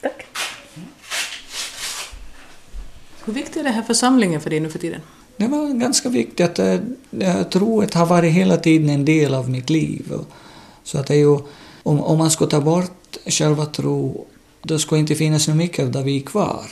Tack. 0.00 0.26
Hur 3.24 3.32
viktig 3.32 3.60
är 3.60 3.64
den 3.64 3.72
här 3.72 3.82
församlingen 3.82 4.40
för 4.40 4.50
dig 4.50 4.60
nu 4.60 4.70
för 4.70 4.78
tiden? 4.78 5.00
Det 5.36 5.46
var 5.46 5.68
ganska 5.68 6.08
viktigt 6.08 6.40
att 6.40 6.58
äh, 6.58 7.42
troet 7.50 7.94
har 7.94 8.06
varit 8.06 8.32
hela 8.32 8.56
tiden 8.56 8.88
en 8.88 9.04
del 9.04 9.34
av 9.34 9.50
mitt 9.50 9.70
liv. 9.70 10.12
Så 10.84 10.98
att 10.98 11.06
det 11.06 11.14
är 11.14 11.18
ju, 11.18 11.38
om, 11.82 12.00
om 12.00 12.18
man 12.18 12.30
skulle 12.30 12.50
ta 12.50 12.60
bort 12.60 13.16
själva 13.26 13.66
tro, 13.66 14.26
då 14.62 14.78
skulle 14.78 15.00
inte 15.00 15.14
finnas 15.14 15.44
så 15.44 15.54
mycket 15.54 15.84
av 15.84 15.90
David 15.90 16.28
kvar. 16.28 16.66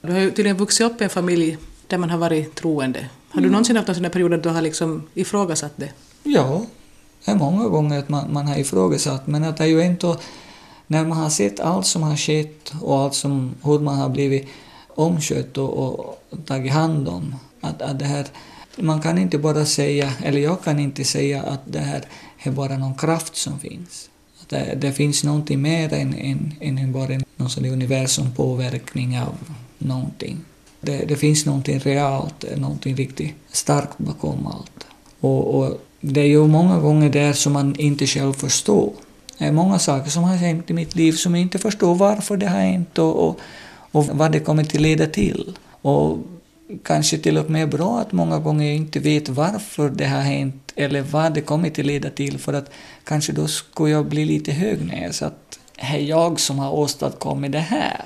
Du 0.00 0.12
har 0.12 0.20
ju 0.20 0.30
tydligen 0.30 0.56
vuxit 0.56 0.86
upp 0.86 1.00
i 1.00 1.04
en 1.04 1.10
familj 1.10 1.58
där 1.88 1.98
man 1.98 2.10
har 2.10 2.18
varit 2.18 2.54
troende. 2.54 3.08
Har 3.28 3.40
du 3.40 3.46
mm. 3.46 3.52
någonsin 3.52 3.76
haft 3.76 3.88
en 3.88 3.94
sån 3.94 4.10
period 4.10 4.30
då 4.30 4.36
du 4.36 4.48
har 4.48 4.62
liksom 4.62 5.02
ifrågasatt 5.14 5.72
det? 5.76 5.90
Ja, 6.22 6.66
det 7.24 7.30
är 7.30 7.36
många 7.36 7.68
gånger 7.68 7.98
att 7.98 8.08
man, 8.08 8.32
man 8.32 8.46
har 8.48 8.56
ifrågasatt, 8.56 9.26
men 9.26 9.44
att 9.44 9.56
det 9.56 9.64
är 9.64 9.68
ju 9.68 9.80
ändå 9.80 10.16
när 10.86 11.04
man 11.04 11.18
har 11.18 11.30
sett 11.30 11.60
allt 11.60 11.86
som 11.86 12.02
har 12.02 12.16
skett 12.16 12.72
och 12.82 12.98
allt 12.98 13.14
som, 13.14 13.54
hur 13.62 13.78
man 13.78 13.98
har 13.98 14.08
blivit 14.08 14.48
omskött 14.88 15.58
och, 15.58 15.78
och 15.78 16.22
tagit 16.46 16.72
hand 16.72 17.08
om, 17.08 17.34
att, 17.60 17.82
att 17.82 17.98
det 17.98 18.04
här, 18.04 18.26
man 18.76 19.00
kan 19.00 19.18
inte 19.18 19.38
bara 19.38 19.64
säga, 19.64 20.12
eller 20.24 20.40
jag 20.40 20.62
kan 20.62 20.78
inte 20.78 21.04
säga 21.04 21.42
att 21.42 21.60
det 21.64 21.78
här 21.78 22.04
är 22.38 22.50
bara 22.50 22.78
någon 22.78 22.94
kraft 22.94 23.36
som 23.36 23.58
finns. 23.58 24.10
Att 24.42 24.48
det, 24.48 24.78
det 24.80 24.92
finns 24.92 25.24
någonting 25.24 25.62
mer 25.62 25.94
än, 25.94 26.14
än, 26.14 26.54
än 26.60 26.92
bara 26.92 27.20
någon 27.36 27.50
sån 27.50 27.64
universum 27.64 28.32
påverkning 28.34 29.18
av 29.18 29.36
någonting. 29.78 30.44
Det, 30.80 31.04
det 31.08 31.16
finns 31.16 31.46
någonting 31.46 31.78
realt, 31.78 32.44
någonting 32.56 32.96
riktigt 32.96 33.34
starkt 33.52 33.98
bakom 33.98 34.46
allt. 34.46 34.86
Och, 35.20 35.54
och 35.54 35.80
det 36.00 36.20
är 36.20 36.26
ju 36.26 36.46
många 36.46 36.78
gånger 36.78 37.10
där 37.10 37.32
som 37.32 37.52
man 37.52 37.76
inte 37.78 38.06
själv 38.06 38.32
förstår. 38.32 38.92
Det 39.38 39.44
är 39.44 39.52
många 39.52 39.78
saker 39.78 40.10
som 40.10 40.24
har 40.24 40.36
hänt 40.36 40.70
i 40.70 40.72
mitt 40.72 40.94
liv 40.94 41.12
som 41.12 41.34
jag 41.34 41.42
inte 41.42 41.58
förstår 41.58 41.94
varför 41.94 42.36
det 42.36 42.46
har 42.46 42.60
hänt 42.60 42.98
och, 42.98 43.28
och, 43.28 43.40
och 43.92 44.06
vad 44.06 44.32
det 44.32 44.40
kommer 44.40 44.62
att 44.62 44.74
leda 44.74 45.06
till. 45.06 45.56
Och 45.82 46.18
kanske 46.84 47.18
till 47.18 47.38
och 47.38 47.50
med 47.50 47.68
bra 47.68 47.98
att 47.98 48.12
många 48.12 48.38
gånger 48.38 48.66
jag 48.66 48.76
inte 48.76 49.00
vet 49.00 49.28
varför 49.28 49.90
det 49.90 50.06
har 50.06 50.20
hänt 50.20 50.72
eller 50.76 51.02
vad 51.02 51.34
det 51.34 51.40
kommer 51.40 51.70
att 51.70 51.78
leda 51.78 52.10
till 52.10 52.38
för 52.38 52.52
att 52.52 52.70
kanske 53.04 53.32
då 53.32 53.46
skulle 53.46 53.90
jag 53.90 54.06
bli 54.06 54.24
lite 54.24 54.52
högnäs 54.52 55.22
att 55.22 55.58
det 55.76 55.82
är 55.82 55.98
jag 55.98 56.40
som 56.40 56.58
har 56.58 56.72
åstadkommit 56.72 57.52
det 57.52 57.58
här. 57.58 58.04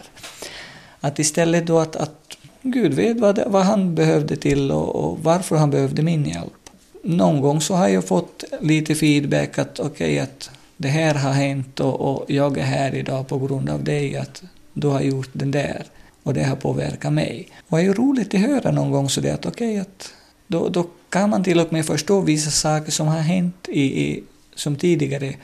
Att 1.01 1.19
istället 1.19 1.67
då 1.67 1.79
att, 1.79 1.97
att 1.97 2.37
Gud 2.63 2.95
vet 2.95 3.21
vad, 3.21 3.35
det, 3.35 3.45
vad 3.47 3.63
han 3.63 3.95
behövde 3.95 4.37
till 4.37 4.73
och, 4.73 4.97
och, 4.97 5.19
varför 5.23 5.57
han 5.57 5.71
behövde 5.71 6.03
min 6.03 6.25
hjälp. 6.25 6.71
Någon 7.03 7.41
gång 7.41 7.61
så 7.61 7.75
har 7.75 7.89
jag 7.89 8.05
fått 8.05 8.45
lite 8.61 8.95
feedback 8.95 9.59
att 9.59 9.81
okej 9.81 9.89
okay, 9.89 10.19
att 10.19 10.51
det 10.77 10.89
här 10.89 11.15
har 11.15 11.33
hänt 11.33 11.81
och, 11.81 12.01
och, 12.01 12.25
jag 12.31 12.59
är 12.59 12.63
här 12.63 12.95
idag 12.95 13.29
på 13.29 13.39
grund 13.39 13.71
av 13.71 13.85
dig, 13.85 14.17
att 14.17 14.43
du 14.73 14.87
har 14.87 15.01
gjort 15.01 15.31
den 15.33 15.51
där 15.51 15.85
och 16.23 16.35
det 16.35 16.45
har 16.45 16.57
påverkat 16.57 17.13
mig. 17.13 17.49
Och 17.69 17.77
det 17.77 17.83
är 17.83 17.87
ju 17.87 17.95
roligt 17.95 18.35
att 18.35 18.41
höra 18.41 18.71
någon 18.71 18.91
gång 18.91 19.09
så 19.09 19.21
det 19.21 19.31
att 19.31 19.47
okej 19.47 19.71
okay, 19.71 19.81
att 19.81 20.13
då, 20.47 20.69
då 20.69 20.87
kan 21.09 21.31
man 21.31 21.45
till 21.45 21.61
och 21.61 21.73
med 21.73 21.87
förstå 21.87 22.21
vissa 22.21 22.51
saker 22.51 22.93
som 22.93 23.07
har 23.07 23.21
hänt 23.21 23.69
i, 23.69 24.03
i 24.03 24.25
som 24.55 24.77
tidigare. 24.77 25.35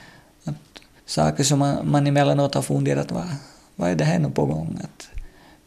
Att 0.44 0.54
saker 1.06 1.44
som 1.44 1.58
man, 1.58 1.90
man 1.90 2.06
emellanåt 2.06 2.54
har 2.54 2.62
funderat, 2.62 3.12
vad, 3.12 3.26
vad 3.74 3.90
är 3.90 3.94
det 3.94 4.04
här 4.04 4.18
nu 4.18 4.30
på 4.30 4.46
gång? 4.46 4.78
Att, 4.82 5.08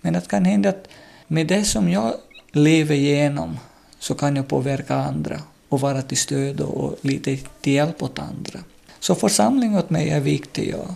men 0.02 0.14
det 0.14 0.28
kan 0.28 0.46
hända 0.46 0.70
att 0.70 0.88
med 1.32 1.48
det 1.48 1.64
som 1.64 1.90
jag 1.90 2.14
lever 2.52 2.96
igenom 2.96 3.60
så 4.00 4.14
kan 4.16 4.36
jag 4.36 4.48
påverka 4.48 4.96
andra 4.96 5.42
och 5.70 5.82
vara 5.82 6.02
till 6.02 6.18
stöd 6.18 6.62
och 6.62 6.96
lite 7.02 7.38
till 7.62 7.74
hjälp 7.74 8.04
åt 8.04 8.20
andra. 8.20 8.60
Så 9.00 9.16
församling 9.16 9.78
åt 9.78 9.90
mig 9.90 10.10
är 10.10 10.20
viktig. 10.20 10.76
Ja. 10.78 10.96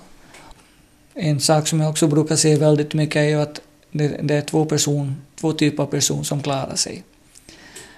En 1.14 1.40
sak 1.40 1.68
som 1.68 1.80
jag 1.80 1.90
också 1.90 2.08
brukar 2.08 2.36
säga 2.36 2.58
väldigt 2.58 2.94
mycket 2.94 3.16
är 3.16 3.24
ju 3.24 3.42
att 3.42 3.62
det, 3.92 4.08
det 4.08 4.36
är 4.36 4.42
två, 4.42 4.66
person, 4.66 5.22
två 5.36 5.54
typer 5.54 5.84
av 5.84 5.88
personer 5.88 6.24
som 6.24 6.44
klarar 6.44 6.76
sig. 6.76 7.04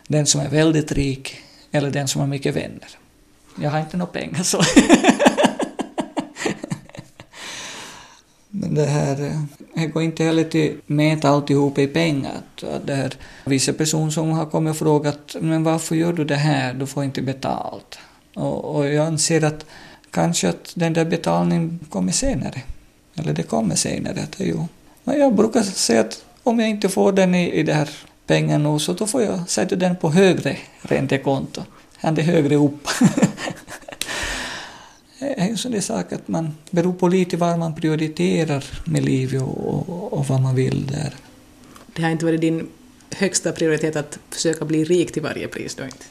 Den 0.08 0.26
som 0.26 0.42
är 0.42 0.50
väldigt 0.50 0.92
rik 0.92 1.38
eller 1.72 1.92
den 1.92 2.08
som 2.08 2.22
har 2.22 2.28
mycket 2.28 2.56
vänner. 2.56 2.90
Jag 3.62 3.70
har 3.70 3.80
inte 3.80 3.98
några 3.98 4.12
pengar 4.12 4.44
så. 4.44 4.62
Men 8.50 8.65
det 8.76 8.86
här, 8.86 9.26
eh, 9.26 9.42
det 9.74 9.88
går 9.88 10.04
inte 10.04 10.24
heller 10.24 10.44
till 10.44 10.78
mäta 10.86 11.30
alltihop 11.30 11.78
i 11.78 11.88
pengar. 11.88 12.42
Det 12.86 12.96
här, 12.96 13.14
vissa 13.46 13.74
personer 13.74 14.12
som 14.12 14.32
har 14.32 14.46
kommit 14.46 14.72
och 14.72 14.78
frågat 14.78 15.36
men 15.42 15.64
varför 15.64 15.96
gör 15.96 16.14
du 16.14 16.26
det 16.26 16.36
här, 16.36 16.74
du 16.74 16.88
får 16.88 17.04
inte 17.04 17.22
betalt. 17.22 17.98
Och, 18.34 18.76
och 18.76 18.88
jag 18.88 19.08
anser 19.08 19.44
att 19.44 19.66
kanske 20.12 20.50
att 20.50 20.72
den 20.76 20.94
där 20.94 21.06
betalningen 21.06 21.80
kommer 21.90 22.12
senare. 22.12 22.62
Eller 23.16 23.34
det 23.34 23.44
kommer 23.44 23.76
senare. 23.76 24.20
Att 24.24 24.36
jo. 24.38 24.68
Men 25.04 25.20
jag 25.20 25.36
brukar 25.36 25.62
säga 25.62 26.02
att 26.02 26.26
om 26.44 26.60
jag 26.60 26.70
inte 26.70 26.90
får 26.90 27.12
den 27.12 27.36
i, 27.36 27.52
i 27.52 27.64
det 27.64 27.74
här 27.74 27.90
pengarna 28.28 28.80
så 28.80 28.94
då 28.94 29.08
får 29.08 29.22
jag 29.22 29.50
sätta 29.50 29.76
den 29.76 29.96
på 29.96 30.10
högre 30.10 30.58
räntekonto. 30.82 31.62
Han 31.98 32.18
är 32.18 32.22
högre 32.22 32.56
upp. 32.56 32.88
är 35.34 35.50
en 35.50 35.58
sån 35.58 35.82
sak 35.82 36.14
att 36.14 36.28
man 36.28 36.58
beror 36.72 36.94
på 36.94 37.08
lite 37.08 37.38
vad 37.38 37.60
man 37.60 37.76
prioriterar 37.76 38.64
med 38.86 39.06
livet 39.06 39.42
och, 39.42 39.90
och, 39.90 40.14
och, 40.14 40.26
vad 40.26 40.42
man 40.42 40.56
vill 40.56 40.88
där. 40.88 41.14
Det 41.96 42.02
har 42.02 42.10
inte 42.10 42.26
varit 42.26 42.42
din 42.42 42.68
högsta 43.16 43.52
prioritet 43.52 43.96
att 43.96 44.20
försöka 44.30 44.66
bli 44.66 44.84
rik 44.84 45.12
till 45.12 45.22
varje 45.22 45.48
pris 45.48 45.76
då 45.76 45.84
inte? 45.84 46.06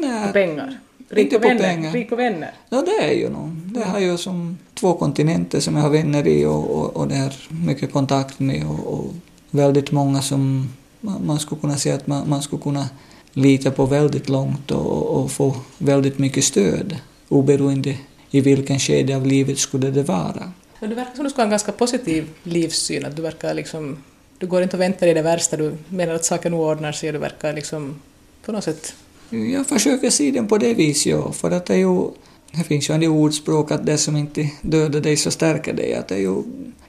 Nej. 0.00 0.26
På 0.26 0.32
pengar? 0.32 0.78
Rik 1.08 1.24
inte 1.24 1.38
på 1.38 1.48
vänner. 1.48 1.60
pengar. 1.60 1.92
Rik 1.92 2.08
på 2.08 2.16
vänner? 2.16 2.50
Ja, 2.68 2.82
det 2.82 3.04
är 3.04 3.12
ju 3.12 3.28
nog. 3.28 3.48
Det 3.48 3.84
har 3.84 4.00
ju 4.00 4.18
som 4.18 4.58
två 4.74 4.94
kontinenter 4.94 5.60
som 5.60 5.76
jag 5.76 5.82
har 5.82 5.90
vänner 5.90 6.26
i 6.26 6.44
och, 6.44 6.70
och, 6.70 6.96
och 6.96 7.08
det 7.08 7.14
är 7.14 7.34
mycket 7.48 7.92
kontakt 7.92 8.38
med 8.38 8.66
och, 8.66 8.94
och 8.94 9.14
väldigt 9.50 9.92
många 9.92 10.22
som 10.22 10.68
man, 11.00 11.26
man 11.26 11.38
skulle 11.38 11.60
kunna 11.60 11.76
säga 11.76 11.94
att 11.94 12.06
man, 12.06 12.28
man 12.28 12.42
skulle 12.42 12.62
kunna 12.62 12.88
lita 13.32 13.70
på 13.70 13.86
väldigt 13.86 14.28
långt 14.28 14.70
och, 14.70 15.06
och 15.06 15.30
få 15.30 15.56
väldigt 15.78 16.18
mycket 16.18 16.44
stöd 16.44 16.96
oberoende 17.28 17.96
i 18.30 18.40
vilken 18.40 18.78
skede 18.78 19.16
av 19.16 19.26
livet 19.26 19.58
skulle 19.58 19.90
det 19.90 20.02
vara. 20.02 20.52
Du 20.80 20.94
verkar 20.94 21.14
som 21.14 21.24
du 21.24 21.30
skulle 21.30 21.42
ha 21.42 21.46
en 21.46 21.50
ganska 21.50 21.72
positiv 21.72 22.28
livssyn, 22.42 23.06
att 23.06 23.16
du 23.16 23.22
verkar 23.22 23.54
liksom, 23.54 23.96
du 24.38 24.46
går 24.46 24.62
inte 24.62 24.76
och 24.76 24.80
väntar 24.80 25.06
i 25.06 25.14
det 25.14 25.22
värsta, 25.22 25.56
du 25.56 25.76
menar 25.88 26.14
att 26.14 26.24
saker 26.24 26.50
nog 26.50 26.60
ordnar 26.60 26.92
sig 26.92 27.08
och 27.08 27.12
du 27.12 27.18
verkar 27.18 27.52
liksom 27.52 28.00
på 28.44 28.52
något 28.52 28.64
sätt... 28.64 28.94
Jag 29.30 29.66
försöker 29.66 30.10
se 30.10 30.30
den 30.30 30.48
på 30.48 30.58
det 30.58 30.74
viset, 30.74 31.12
ja, 31.12 31.32
för 31.32 31.50
att 31.50 31.66
det 31.66 31.74
är 31.74 31.78
ju 31.78 32.10
det 32.52 32.64
finns 32.64 32.90
ju 32.90 32.94
en 32.94 33.04
ordspråk 33.04 33.70
att 33.70 33.86
det 33.86 33.98
som 33.98 34.16
inte 34.16 34.50
dödar 34.60 35.00
dig 35.00 35.16
så 35.16 35.30
stärker 35.30 35.72
dig. 35.72 35.94
Att 35.94 36.08
det 36.08 36.14
är 36.14 36.18
ju 36.18 36.42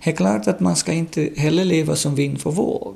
det 0.04 0.10
är 0.10 0.16
klart 0.16 0.48
att 0.48 0.60
man 0.60 0.76
ska 0.76 0.94
inte 0.94 1.30
heller 1.36 1.66
leva 1.66 1.96
som 1.96 2.16
vind 2.16 2.42
för 2.42 2.52
våg. 2.52 2.96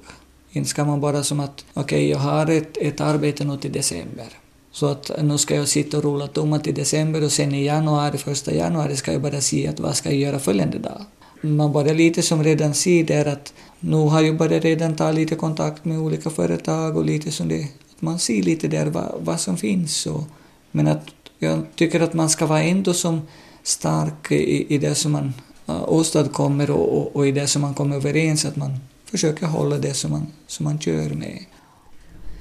Inte 0.51 0.69
ska 0.69 0.85
man 0.85 1.01
bara 1.01 1.23
som 1.23 1.39
att 1.39 1.65
okej, 1.73 1.83
okay, 1.83 2.09
jag 2.09 2.17
har 2.17 2.47
ett, 2.47 2.77
ett 2.77 3.01
arbete 3.01 3.43
nu 3.43 3.57
till 3.57 3.71
december. 3.71 4.27
Så 4.71 4.85
att 4.85 5.11
nu 5.23 5.37
ska 5.37 5.55
jag 5.55 5.67
sitta 5.67 5.97
och 5.97 6.03
rulla 6.03 6.27
tummar 6.27 6.59
till 6.59 6.75
december 6.75 7.23
och 7.23 7.31
sen 7.31 7.55
i 7.55 7.65
januari, 7.65 8.17
första 8.17 8.53
januari 8.53 8.95
ska 8.95 9.11
jag 9.11 9.21
bara 9.21 9.41
se 9.41 9.67
att 9.67 9.79
vad 9.79 9.95
ska 9.95 10.09
jag 10.09 10.19
göra 10.19 10.39
följande 10.39 10.79
dag. 10.79 11.05
Man 11.41 11.71
börjar 11.71 11.95
lite 11.95 12.21
som 12.21 12.43
redan 12.43 12.73
ser 12.73 13.03
där 13.03 13.25
att 13.25 13.53
nu 13.79 13.97
har 13.97 14.21
jag 14.21 14.37
börjat 14.37 14.63
redan 14.63 14.95
ta 14.95 15.11
lite 15.11 15.35
kontakt 15.35 15.85
med 15.85 15.99
olika 15.99 16.29
företag 16.29 16.97
och 16.97 17.05
lite 17.05 17.31
som 17.31 17.47
det, 17.47 17.63
att 17.63 18.01
man 18.01 18.19
ser 18.19 18.43
lite 18.43 18.67
där 18.67 18.85
vad, 18.85 19.15
vad 19.19 19.39
som 19.39 19.57
finns. 19.57 20.05
Och, 20.05 20.23
men 20.71 20.87
att 20.87 21.05
jag 21.39 21.65
tycker 21.75 21.99
att 21.99 22.13
man 22.13 22.29
ska 22.29 22.45
vara 22.45 22.63
ändå 22.63 22.93
som 22.93 23.21
stark 23.63 24.31
i, 24.31 24.75
i 24.75 24.77
det 24.77 24.95
som 24.95 25.11
man 25.11 25.33
uh, 25.69 25.89
åstadkommer 25.89 26.71
och, 26.71 26.97
och, 26.97 27.15
och 27.15 27.27
i 27.27 27.31
det 27.31 27.47
som 27.47 27.61
man 27.61 27.73
kommer 27.73 27.95
överens, 27.95 28.45
att 28.45 28.55
man 28.55 28.77
försöker 29.05 29.45
hålla 29.45 29.77
det 29.77 29.93
som 29.93 30.11
man, 30.11 30.27
som 30.47 30.63
man 30.63 30.79
kör 30.79 31.09
med. 31.09 31.45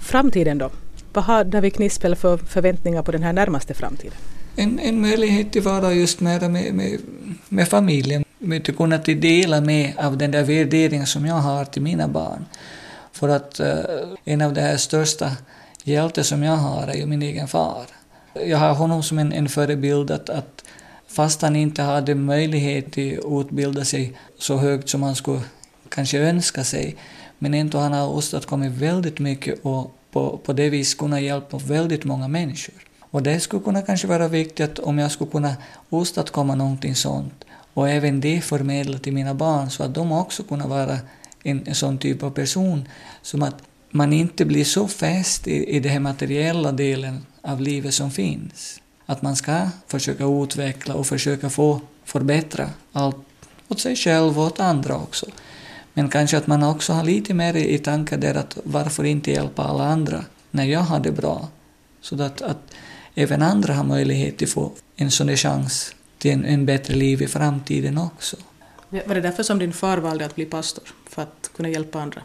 Framtiden 0.00 0.58
då? 0.58 0.70
Vad 1.12 1.24
har 1.24 1.44
David 1.44 1.74
Knispel 1.74 2.16
för 2.16 2.36
förväntningar 2.36 3.02
på 3.02 3.12
den 3.12 3.22
här 3.22 3.32
närmaste 3.32 3.74
framtiden? 3.74 4.18
En, 4.56 4.78
en 4.78 5.00
möjlighet 5.00 5.52
till 5.52 5.62
vara 5.62 5.92
just 5.92 6.20
mera 6.20 6.48
med, 6.48 6.74
med, 6.74 6.98
med 7.48 7.68
familjen, 7.68 8.24
med 8.38 8.68
att 8.68 8.76
kunna 8.76 8.98
dela 8.98 9.60
med 9.60 9.92
av 9.98 10.18
den 10.18 10.30
där 10.30 10.42
värderingen 10.42 11.06
som 11.06 11.26
jag 11.26 11.34
har 11.34 11.64
till 11.64 11.82
mina 11.82 12.08
barn. 12.08 12.44
För 13.12 13.28
att 13.28 13.60
uh, 13.60 13.66
en 14.24 14.42
av 14.42 14.52
de 14.52 14.60
här 14.60 14.76
största 14.76 15.30
hjältar 15.84 16.22
som 16.22 16.42
jag 16.42 16.56
har 16.56 16.86
är 16.86 16.94
ju 16.94 17.06
min 17.06 17.22
egen 17.22 17.48
far. 17.48 17.84
Jag 18.46 18.58
har 18.58 18.74
honom 18.74 19.02
som 19.02 19.18
en, 19.18 19.32
en 19.32 19.48
förebild 19.48 20.10
att, 20.10 20.30
att 20.30 20.64
fast 21.08 21.42
han 21.42 21.56
inte 21.56 21.82
hade 21.82 22.14
möjlighet 22.14 22.86
att 22.86 23.40
utbilda 23.40 23.84
sig 23.84 24.12
så 24.38 24.56
högt 24.56 24.88
som 24.88 25.02
han 25.02 25.14
skulle 25.14 25.40
kanske 25.88 26.18
önska 26.18 26.64
sig, 26.64 26.96
men 27.38 27.54
ändå 27.54 27.78
han 27.78 27.92
har 27.92 28.08
åstadkommit 28.08 28.72
väldigt 28.72 29.18
mycket 29.18 29.58
och 29.62 29.96
på, 30.10 30.40
på 30.44 30.52
det 30.52 30.70
viset 30.70 30.98
kunna 30.98 31.20
hjälpa 31.20 31.58
väldigt 31.58 32.04
många 32.04 32.28
människor. 32.28 32.74
Och 33.00 33.22
det 33.22 33.40
skulle 33.40 33.62
kunna 33.62 33.82
kanske 33.82 34.06
vara 34.06 34.28
viktigt 34.28 34.78
om 34.78 34.98
jag 34.98 35.10
skulle 35.10 35.30
kunna 35.30 35.56
åstadkomma 35.90 36.54
någonting 36.54 36.94
sånt 36.94 37.44
och 37.74 37.88
även 37.88 38.20
det 38.20 38.40
förmedla 38.40 38.98
till 38.98 39.12
mina 39.12 39.34
barn 39.34 39.70
så 39.70 39.82
att 39.82 39.94
de 39.94 40.12
också 40.12 40.42
kunna 40.42 40.66
vara 40.66 40.98
en, 41.42 41.62
en 41.66 41.74
sån 41.74 41.98
typ 41.98 42.22
av 42.22 42.30
person 42.30 42.88
som 43.22 43.42
att 43.42 43.54
man 43.90 44.12
inte 44.12 44.44
blir 44.44 44.64
så 44.64 44.88
fäst 44.88 45.46
i, 45.46 45.76
i 45.76 45.80
den 45.80 45.92
här 45.92 46.00
materiella 46.00 46.72
delen 46.72 47.26
av 47.42 47.60
livet 47.60 47.94
som 47.94 48.10
finns. 48.10 48.80
Att 49.06 49.22
man 49.22 49.36
ska 49.36 49.68
försöka 49.86 50.24
utveckla 50.24 50.94
och 50.94 51.06
försöka 51.06 51.50
få 51.50 51.80
förbättra 52.04 52.70
allt 52.92 53.16
åt 53.68 53.80
sig 53.80 53.96
själv 53.96 54.38
och 54.38 54.46
åt 54.46 54.60
andra 54.60 54.96
också. 54.96 55.26
Men 55.94 56.08
kanske 56.08 56.36
att 56.36 56.46
man 56.46 56.62
också 56.62 56.92
har 56.92 57.04
lite 57.04 57.34
mer 57.34 57.56
i 57.56 57.78
tankar 57.78 58.18
där 58.18 58.34
att 58.34 58.58
varför 58.64 59.04
inte 59.04 59.30
hjälpa 59.30 59.62
alla 59.62 59.84
andra 59.84 60.24
när 60.50 60.64
jag 60.64 60.80
har 60.80 61.00
det 61.00 61.12
bra? 61.12 61.48
Så 62.00 62.22
att, 62.22 62.42
att 62.42 62.74
även 63.14 63.42
andra 63.42 63.74
har 63.74 63.84
möjlighet 63.84 64.42
att 64.42 64.50
få 64.50 64.72
en 64.96 65.10
sån 65.10 65.26
där 65.26 65.36
chans 65.36 65.94
till 66.18 66.30
en, 66.30 66.44
en 66.44 66.66
bättre 66.66 66.94
liv 66.94 67.22
i 67.22 67.26
framtiden 67.26 67.98
också. 67.98 68.36
Var 68.88 69.14
det 69.14 69.20
därför 69.20 69.42
som 69.42 69.58
din 69.58 69.72
far 69.72 69.98
valde 69.98 70.26
att 70.26 70.34
bli 70.34 70.44
pastor? 70.44 70.84
För 71.08 71.22
att 71.22 71.50
kunna 71.56 71.68
hjälpa 71.68 72.00
andra? 72.00 72.22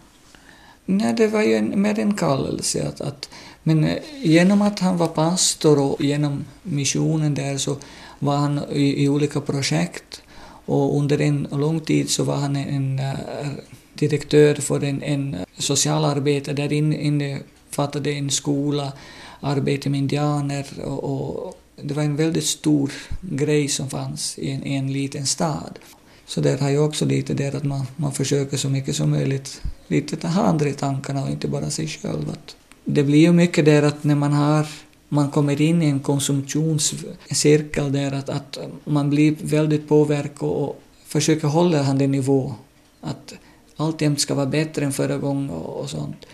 Nej, 0.85 1.13
det 1.13 1.27
var 1.27 1.41
ju 1.41 1.55
en, 1.55 1.81
mer 1.81 1.99
en 1.99 2.13
kallelse. 2.13 2.87
Att, 2.87 3.01
att, 3.01 3.29
men 3.63 3.83
eh, 3.83 3.97
genom 4.21 4.61
att 4.61 4.79
han 4.79 4.97
var 4.97 5.07
pastor 5.07 5.79
och 5.79 6.01
genom 6.01 6.45
missionen 6.63 7.33
där 7.33 7.57
så 7.57 7.77
var 8.19 8.37
han 8.37 8.61
i, 8.71 9.03
i 9.03 9.09
olika 9.09 9.41
projekt 9.41 10.21
och 10.65 10.97
under 10.97 11.21
en 11.21 11.47
lång 11.51 11.79
tid 11.79 12.09
så 12.09 12.23
var 12.23 12.35
han 12.35 12.55
en, 12.55 12.99
eh, 12.99 13.47
direktör 13.93 14.55
för 14.55 14.83
en, 14.83 15.03
en 15.03 15.35
socialarbetare 15.57 16.55
där 16.55 16.73
inne 16.73 17.39
fattade 17.69 18.11
en 18.11 18.29
skola, 18.29 18.93
arbete 19.39 19.89
med 19.89 19.97
indianer 19.97 20.65
och, 20.85 21.03
och, 21.03 21.61
det 21.81 21.93
var 21.93 22.03
en 22.03 22.15
väldigt 22.15 22.45
stor 22.45 22.91
grej 23.21 23.67
som 23.67 23.89
fanns 23.89 24.37
i 24.37 24.51
en, 24.51 24.65
i 24.65 24.75
en 24.75 24.93
liten 24.93 25.25
stad. 25.25 25.79
Så 26.25 26.41
där 26.41 26.57
har 26.57 26.69
jag 26.69 26.85
också 26.85 27.05
lite 27.05 27.33
där 27.33 27.55
att 27.55 27.63
man, 27.63 27.85
man 27.95 28.11
försöker 28.11 28.57
så 28.57 28.69
mycket 28.69 28.95
som 28.95 29.09
möjligt 29.09 29.61
lite 29.87 30.15
ta 30.15 30.27
andra 30.27 30.69
i 30.69 30.73
tankarna 30.73 31.23
och 31.23 31.29
inte 31.29 31.47
bara 31.47 31.69
sig 31.69 31.87
själv. 31.87 32.29
Att 32.29 32.55
det 32.85 33.03
blir 33.03 33.19
ju 33.19 33.31
mycket 33.31 33.65
där 33.65 33.83
att 33.83 34.03
när 34.03 34.15
man 34.15 34.33
har 34.33 34.67
man 35.15 35.31
kommer 35.31 35.61
in 35.61 35.81
i 35.81 35.85
en 35.85 35.99
konsumtionscirkel 35.99 37.91
där 37.91 38.11
att, 38.11 38.29
att 38.29 38.57
man 38.83 39.09
blir 39.09 39.35
väldigt 39.41 39.87
påverkad 39.87 40.49
och 40.49 40.81
försöker 41.05 41.47
hålla 41.47 41.93
den 41.93 42.11
nivå. 42.11 42.53
Att 43.01 43.33
alltjämt 43.77 44.19
ska 44.19 44.35
vara 44.35 44.45
bättre 44.45 44.85
än 44.85 44.93
förra 44.93 45.17
gången 45.17 45.49
och, 45.49 45.79
och 45.79 45.89
sånt. 45.89 46.25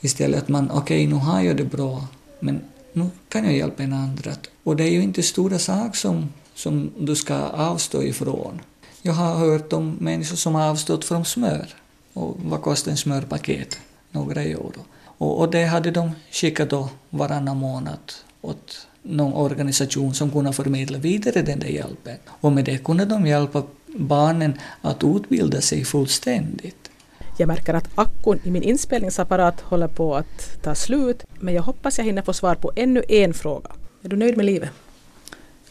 Istället 0.00 0.42
att 0.42 0.48
man, 0.48 0.70
okej, 0.70 0.80
okay, 0.80 1.06
nu 1.06 1.14
har 1.14 1.40
jag 1.42 1.56
det 1.56 1.64
bra, 1.64 2.06
men 2.40 2.60
nu 2.92 3.10
kan 3.28 3.44
jag 3.44 3.56
hjälpa 3.56 3.82
en 3.82 3.92
andra. 3.92 4.32
Och 4.62 4.76
det 4.76 4.84
är 4.84 4.90
ju 4.90 5.02
inte 5.02 5.22
stora 5.22 5.58
saker 5.58 5.98
som, 5.98 6.28
som 6.54 6.90
du 6.98 7.16
ska 7.16 7.34
avstå 7.48 8.02
ifrån. 8.02 8.60
Jag 9.02 9.12
har 9.12 9.34
hört 9.34 9.72
om 9.72 9.96
människor 10.00 10.36
som 10.36 10.54
har 10.54 10.70
avstått 10.70 11.04
från 11.04 11.24
smör. 11.24 11.74
Och 12.12 12.36
vad 12.44 12.62
kostar 12.62 12.90
en 12.90 12.96
smörpaket? 12.96 13.78
Några 14.10 14.42
euro. 14.42 14.84
Och, 15.18 15.40
och 15.40 15.50
det 15.50 15.64
hade 15.64 15.90
de 15.90 16.10
skickat 16.30 16.70
då 16.70 16.88
varannan 17.10 17.56
månad 17.56 18.12
åt 18.46 18.86
någon 19.02 19.32
organisation 19.32 20.14
som 20.14 20.30
kunde 20.30 20.52
förmedla 20.52 20.98
vidare 20.98 21.42
den 21.42 21.58
där 21.58 21.68
hjälpen. 21.68 22.16
Och 22.28 22.52
med 22.52 22.64
det 22.64 22.84
kunde 22.84 23.04
de 23.04 23.26
hjälpa 23.26 23.62
barnen 23.86 24.54
att 24.82 25.04
utbilda 25.04 25.60
sig 25.60 25.84
fullständigt. 25.84 26.90
Jag 27.38 27.46
märker 27.46 27.74
att 27.74 27.88
akkun 27.94 28.40
i 28.44 28.50
min 28.50 28.62
inspelningsapparat 28.62 29.60
håller 29.60 29.88
på 29.88 30.16
att 30.16 30.62
ta 30.62 30.74
slut, 30.74 31.24
men 31.40 31.54
jag 31.54 31.62
hoppas 31.62 31.98
jag 31.98 32.04
hinner 32.04 32.22
få 32.22 32.32
svar 32.32 32.54
på 32.54 32.72
ännu 32.76 33.02
en 33.08 33.34
fråga. 33.34 33.70
Är 34.02 34.08
du 34.08 34.16
nöjd 34.16 34.36
med 34.36 34.46
livet? 34.46 34.70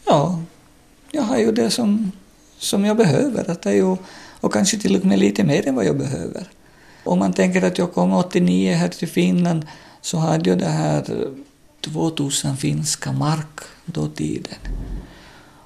Ja, 0.06 0.42
jag 1.10 1.22
har 1.22 1.38
ju 1.38 1.52
det 1.52 1.70
som, 1.70 2.12
som 2.58 2.84
jag 2.84 2.96
behöver, 2.96 3.50
att 3.50 3.62
det 3.62 3.70
är 3.70 3.74
ju, 3.74 3.96
och 4.40 4.52
kanske 4.52 4.78
till 4.78 4.96
och 4.96 5.04
med 5.04 5.18
lite 5.18 5.44
mer 5.44 5.68
än 5.68 5.74
vad 5.74 5.84
jag 5.84 5.98
behöver. 5.98 6.48
Om 7.04 7.18
man 7.18 7.32
tänker 7.32 7.62
att 7.64 7.78
jag 7.78 7.92
kom 7.92 8.12
89 8.12 8.74
här 8.74 8.88
till 8.88 9.08
Finland 9.08 9.66
så 10.00 10.18
hade 10.18 10.50
jag 10.50 10.58
det 10.58 10.64
här 10.64 11.28
2000 11.92 12.56
finska 12.56 13.12
mark 13.12 13.60
då 13.84 14.08
tiden. 14.08 14.58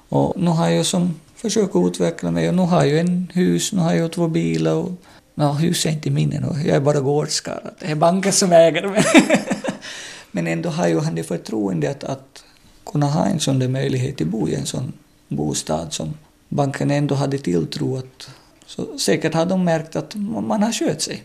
Och 0.09 0.33
nu 0.37 0.51
har 0.51 0.69
jag 0.69 0.85
som 0.85 1.19
försökt 1.35 1.75
utveckla 1.75 2.31
mig 2.31 2.49
och 2.49 2.55
nu 2.55 2.61
har 2.61 2.83
jag 2.83 2.99
en 2.99 3.31
hus, 3.33 3.73
nu 3.73 3.79
har 3.79 3.93
jag 3.93 4.11
två 4.11 4.27
bilar 4.27 4.73
och 4.73 4.91
ja, 5.35 5.51
hus 5.51 5.85
är 5.85 5.89
inte 5.89 6.09
min 6.09 6.33
ännu, 6.33 6.47
jag 6.65 6.75
är 6.75 6.79
bara 6.79 6.99
gårdskarl. 6.99 7.67
Det 7.79 7.91
är 7.91 7.95
banken 7.95 8.33
som 8.33 8.51
äger 8.51 8.87
mig. 8.87 9.03
Men 10.31 10.47
ändå 10.47 10.69
har 10.69 10.87
jag 10.87 11.15
det 11.15 11.23
förtroendet 11.23 12.03
att, 12.03 12.09
att 12.09 12.43
kunna 12.85 13.05
ha 13.05 13.25
en 13.25 13.39
sån 13.39 13.59
där 13.59 13.67
möjlighet 13.67 14.21
att 14.21 14.27
bo 14.27 14.49
i 14.49 14.55
en 14.55 14.65
sån 14.65 14.93
bostad 15.27 15.93
som 15.93 16.13
banken 16.49 16.91
ändå 16.91 17.15
hade 17.15 17.37
tilltro 17.37 17.97
att 17.97 18.29
så 18.65 18.97
säkert 18.97 19.33
har 19.33 19.45
de 19.45 19.63
märkt 19.63 19.95
att 19.95 20.15
man 20.15 20.63
har 20.63 20.71
skött 20.71 21.01
sig. 21.01 21.23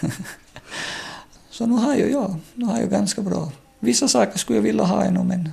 så 1.50 1.66
nu 1.66 1.74
har 1.74 1.94
jag, 1.94 2.10
ja, 2.10 2.36
nu 2.54 2.66
har 2.66 2.80
jag 2.80 2.90
ganska 2.90 3.22
bra 3.22 3.52
Vissa 3.78 4.08
saker 4.08 4.38
skulle 4.38 4.58
jag 4.58 4.62
vilja 4.62 4.84
ha 4.84 5.04
ännu, 5.04 5.24
men 5.24 5.50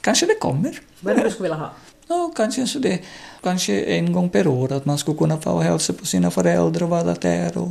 kanske 0.00 0.26
det 0.26 0.34
kommer. 0.34 0.80
Vad 1.00 1.12
är 1.12 1.18
det 1.18 1.24
du 1.24 1.30
skulle 1.30 1.48
vilja 1.48 1.58
ha? 1.58 1.70
Ja, 2.08 2.32
kanske, 2.36 2.66
så 2.66 2.78
det, 2.78 3.00
kanske 3.42 3.80
en 3.80 4.12
gång 4.12 4.30
per 4.30 4.46
år, 4.46 4.72
att 4.72 4.84
man 4.84 4.98
skulle 4.98 5.18
kunna 5.18 5.40
få 5.40 5.60
hälsa 5.60 5.92
på 5.92 6.06
sina 6.06 6.30
föräldrar 6.30 6.82
och 6.82 6.88
vara 6.88 7.14
där. 7.14 7.58
Och, 7.58 7.68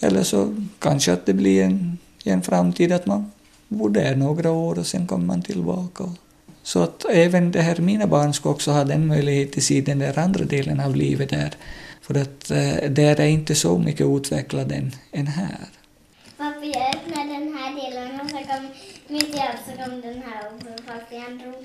eller 0.00 0.22
så 0.22 0.54
kanske 0.78 1.12
att 1.12 1.26
det 1.26 1.34
blir 1.34 1.64
en, 1.64 1.98
i 2.24 2.30
en 2.30 2.42
framtid 2.42 2.92
att 2.92 3.06
man 3.06 3.30
bor 3.68 3.90
där 3.90 4.16
några 4.16 4.50
år 4.50 4.78
och 4.78 4.86
sen 4.86 5.06
kommer 5.06 5.26
man 5.26 5.42
tillbaka. 5.42 6.04
Så 6.62 6.82
att 6.82 7.04
även 7.04 7.52
det 7.52 7.62
här, 7.62 7.76
mina 7.76 8.06
barn 8.06 8.34
ska 8.34 8.50
också 8.50 8.70
ha 8.70 8.84
den 8.84 9.06
möjligheten 9.06 9.58
att 9.58 9.64
se 9.64 9.80
den 9.80 9.98
där 9.98 10.18
andra 10.18 10.44
delen 10.44 10.80
av 10.80 10.96
livet 10.96 11.30
där. 11.30 11.54
För 12.02 12.14
att 12.14 12.50
eh, 12.50 12.90
där 12.90 13.20
är 13.20 13.26
inte 13.26 13.54
så 13.54 13.78
mycket 13.78 14.06
utvecklad 14.06 14.72
än, 14.72 14.92
än 15.12 15.26
här. 15.26 15.68
Pappa, 16.36 16.64
jag 16.64 16.94
öppnar 16.94 17.24
den 17.24 17.56
här 17.56 17.74
delen 17.74 18.20
och 18.20 18.30
så 18.30 18.36
kom 18.36 18.68
mitt 19.10 19.34
i 19.34 19.38
allt 19.38 19.60
så 19.66 19.82
kom 19.82 20.00
den 20.00 20.22
här 20.22 20.46
och 20.46 20.62
fast 20.86 21.12
jag 21.12 21.38
drog. 21.38 21.64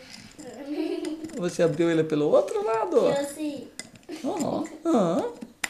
Você 1.37 1.63
abriu 1.63 1.91
ele 1.91 2.03
pelo 2.03 2.25
outro 2.25 2.63
lado? 2.63 3.09
Jag 3.09 3.27
ser. 3.27 3.61
Ja, 4.21 4.65
ja. 4.83 5.25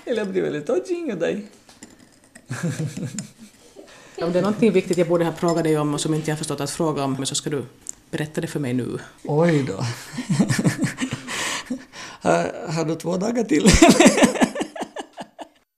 Ele 0.05 0.21
abriu 0.21 0.45
ele 0.45 0.61
todinho 0.61 1.15
daí. 1.15 1.47
Om 4.21 4.31
det 4.31 4.39
är 4.39 4.43
någonting 4.43 4.71
viktigt 4.71 4.97
jag 4.97 5.07
borde 5.07 5.25
ha 5.25 5.33
frågat 5.33 5.63
dig 5.63 5.77
om 5.77 5.93
och 5.93 6.01
som 6.01 6.13
inte 6.13 6.31
jag 6.31 6.37
förstått 6.37 6.61
att 6.61 6.71
fråga 6.71 7.03
om 7.03 7.25
så 7.25 7.35
ska 7.35 7.49
du 7.49 7.65
berätta 8.11 8.41
det 8.41 8.47
för 8.47 8.59
mig 8.59 8.73
nu. 8.73 8.99
Oj 9.23 9.63
då. 9.67 9.73
har, 12.21 12.71
har 12.71 12.85
du 12.85 12.95
två 12.95 13.17
dagar 13.17 13.43
till? 13.43 13.69